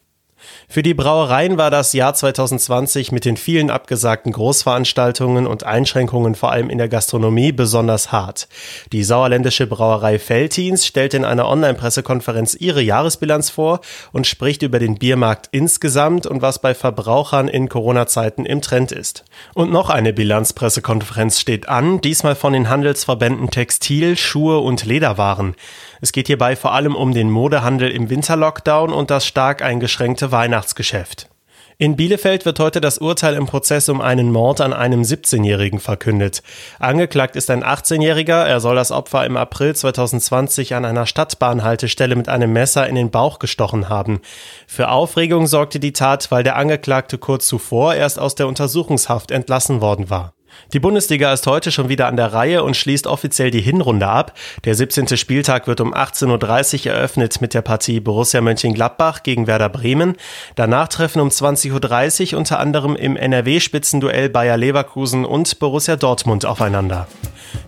Für 0.68 0.84
die 0.84 0.94
Brauereien 0.94 1.58
war 1.58 1.70
das 1.70 1.94
Jahr 1.94 2.14
2020 2.14 3.12
mit 3.12 3.26
den 3.26 3.38
vielen 3.38 3.70
abgesagten 3.70 4.32
Großveranstaltungen 4.32 5.48
und 5.48 5.64
Einschränkungen 5.64 6.36
vor 6.36 6.52
allem 6.52 6.70
in 6.70 6.78
der 6.78 6.90
Gastronomie 6.90 7.52
besonders 7.52 8.12
hart. 8.12 8.48
Die 8.92 9.04
sauerländische 9.04 9.68
Brauerei 9.68 10.20
Feltins 10.20 10.86
stellt 10.86 11.14
in 11.14 11.26
einer 11.26 11.48
Online-Pressekonferenz 11.48 12.56
ihre 12.56 12.82
Jahresbilanz 12.82 13.50
vor 13.50 13.82
und 14.12 14.28
spricht 14.28 14.62
über 14.62 14.80
den 14.80 14.98
Biermarkt 14.98 15.50
insgesamt 15.52 16.26
und 16.26 16.42
was 16.42 16.60
bei 16.60 16.74
Verbrauchern 16.74 17.48
in 17.48 17.70
Corona-Zeiten 17.70 18.46
im 18.46 18.62
Trend 18.62 18.92
ist. 18.92 19.26
Und 19.54 19.72
noch 19.72 19.90
eine 19.90 20.14
Bilanzpressekonferenz 20.14 21.40
steht 21.40 21.68
an, 21.68 22.02
diesmal 22.02 22.36
von 22.36 22.54
den 22.54 22.70
Handelsverbänden 22.70 23.50
Textil, 23.50 24.18
Schuhe 24.18 24.60
und 24.60 24.86
Lederwaren. 24.86 25.56
Es 26.02 26.12
geht 26.12 26.28
hierbei 26.28 26.56
vor 26.56 26.74
allem 26.74 26.96
um 26.96 27.14
den 27.14 27.30
Modehandel 27.30 27.92
im 27.92 28.10
Winterlockdown 28.10 28.92
und 28.92 29.12
das 29.12 29.26
stark 29.26 29.62
eingeschränkte 29.62 30.32
Weihnachtsgeschäft. 30.32 31.30
In 31.78 31.96
Bielefeld 31.96 32.46
wird 32.46 32.60
heute 32.60 32.82
das 32.82 33.00
Urteil 33.00 33.36
im 33.36 33.48
Prozess 33.48 33.90
um 33.90 34.02
einen 34.02 34.32
Mord 34.32 34.62
an 34.62 34.72
einem 34.72 35.02
17-Jährigen 35.02 35.80
verkündet. 35.80 36.44
Angeklagt 36.80 37.36
ist 37.36 37.50
ein 37.50 37.64
18-Jähriger. 37.64 38.44
Er 38.46 38.60
soll 38.60 38.76
das 38.76 38.92
Opfer 38.92 39.26
im 39.26 39.38
April 39.38 39.76
2020 39.76 40.76
an 40.76 40.86
einer 40.86 41.08
Stadtbahnhaltestelle 41.08 42.16
mit 42.16 42.30
einem 42.30 42.54
Messer 42.54 42.88
in 42.88 42.96
den 42.96 43.10
Bauch 43.10 43.40
gestochen 43.40 43.90
haben. 43.90 44.22
Für 44.68 44.90
Aufregung 44.90 45.48
sorgte 45.48 45.80
die 45.80 45.94
Tat, 45.94 46.30
weil 46.30 46.44
der 46.44 46.56
Angeklagte 46.56 47.18
kurz 47.18 47.48
zuvor 47.48 47.96
erst 47.96 48.20
aus 48.20 48.36
der 48.36 48.48
Untersuchungshaft 48.48 49.32
entlassen 49.32 49.82
worden 49.82 50.12
war. 50.12 50.34
Die 50.74 50.80
Bundesliga 50.80 51.34
ist 51.34 51.48
heute 51.48 51.72
schon 51.72 51.90
wieder 51.90 52.08
an 52.08 52.16
der 52.16 52.34
Reihe 52.34 52.64
und 52.64 52.78
schließt 52.78 53.08
offiziell 53.08 53.52
die 53.52 53.62
Hinrunde 53.62 54.08
ab. 54.08 54.38
Der 54.64 54.76
17. 54.76 55.18
Spieltag 55.18 55.68
wird 55.68 55.82
um 55.82 55.94
18.30 55.94 56.88
Uhr 56.88 56.94
eröffnet 56.94 57.42
mit 57.42 57.54
der 57.54 57.62
Partie 57.62 58.00
Borussia 58.00 58.42
Mönchengladbach 58.42 59.24
gegen 59.24 59.48
Werder 59.48 59.70
Bremen. 59.70 60.16
Danach 60.56 60.88
treffen 60.88 61.22
um 61.22 61.30
20.30 61.30 62.34
Uhr 62.34 62.40
unter 62.40 62.60
anderem 62.60 62.96
im 62.96 63.16
NRW-Spitzenduell 63.18 64.30
Bayer 64.30 64.58
Leverkusen 64.58 65.26
und 65.26 65.60
Borussia 65.60 65.96
Dortmund 65.96 66.46
aufeinander. 66.46 67.08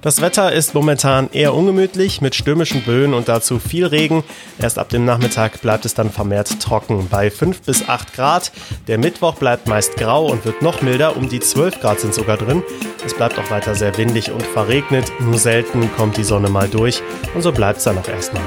Das 0.01 0.21
Wetter 0.21 0.51
ist 0.51 0.73
momentan 0.73 1.29
eher 1.31 1.53
ungemütlich 1.53 2.21
mit 2.21 2.35
stürmischen 2.35 2.81
Böen 2.83 3.13
und 3.13 3.29
dazu 3.29 3.59
viel 3.59 3.85
Regen. 3.85 4.23
Erst 4.59 4.77
ab 4.77 4.89
dem 4.89 5.05
Nachmittag 5.05 5.61
bleibt 5.61 5.85
es 5.85 5.93
dann 5.93 6.11
vermehrt 6.11 6.59
trocken 6.59 7.07
bei 7.09 7.29
5 7.31 7.61
bis 7.61 7.87
8 7.87 8.13
Grad. 8.13 8.51
Der 8.87 8.97
Mittwoch 8.97 9.35
bleibt 9.35 9.67
meist 9.67 9.95
grau 9.95 10.25
und 10.29 10.45
wird 10.45 10.61
noch 10.61 10.81
milder, 10.81 11.15
um 11.15 11.29
die 11.29 11.39
12 11.39 11.79
Grad 11.79 11.99
sind 11.99 12.13
sogar 12.13 12.37
drin. 12.37 12.63
Es 13.05 13.13
bleibt 13.13 13.37
auch 13.39 13.49
weiter 13.51 13.75
sehr 13.75 13.97
windig 13.97 14.31
und 14.31 14.43
verregnet, 14.43 15.11
nur 15.19 15.37
selten 15.37 15.89
kommt 15.95 16.17
die 16.17 16.23
Sonne 16.23 16.49
mal 16.49 16.67
durch 16.67 17.01
und 17.33 17.41
so 17.41 17.51
bleibt 17.51 17.79
es 17.79 17.83
dann 17.85 17.97
auch 17.97 18.07
erstmal. 18.07 18.43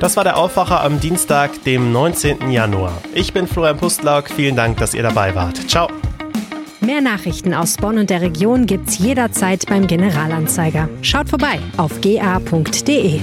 Das 0.00 0.16
war 0.16 0.24
der 0.24 0.36
Aufwacher 0.36 0.82
am 0.82 1.00
Dienstag, 1.00 1.62
dem 1.64 1.92
19. 1.92 2.50
Januar. 2.50 2.92
Ich 3.14 3.32
bin 3.32 3.46
Florian 3.46 3.76
Pustlauk, 3.76 4.28
vielen 4.28 4.56
Dank, 4.56 4.76
dass 4.78 4.94
ihr 4.94 5.02
dabei 5.02 5.34
wart. 5.34 5.56
Ciao. 5.68 5.88
Mehr 6.80 7.00
Nachrichten 7.00 7.54
aus 7.54 7.76
Bonn 7.78 7.96
und 7.98 8.10
der 8.10 8.20
Region 8.20 8.66
gibt's 8.66 8.98
jederzeit 8.98 9.64
beim 9.66 9.86
Generalanzeiger. 9.86 10.88
Schaut 11.00 11.30
vorbei 11.30 11.58
auf 11.78 12.00
ga.de. 12.02 13.20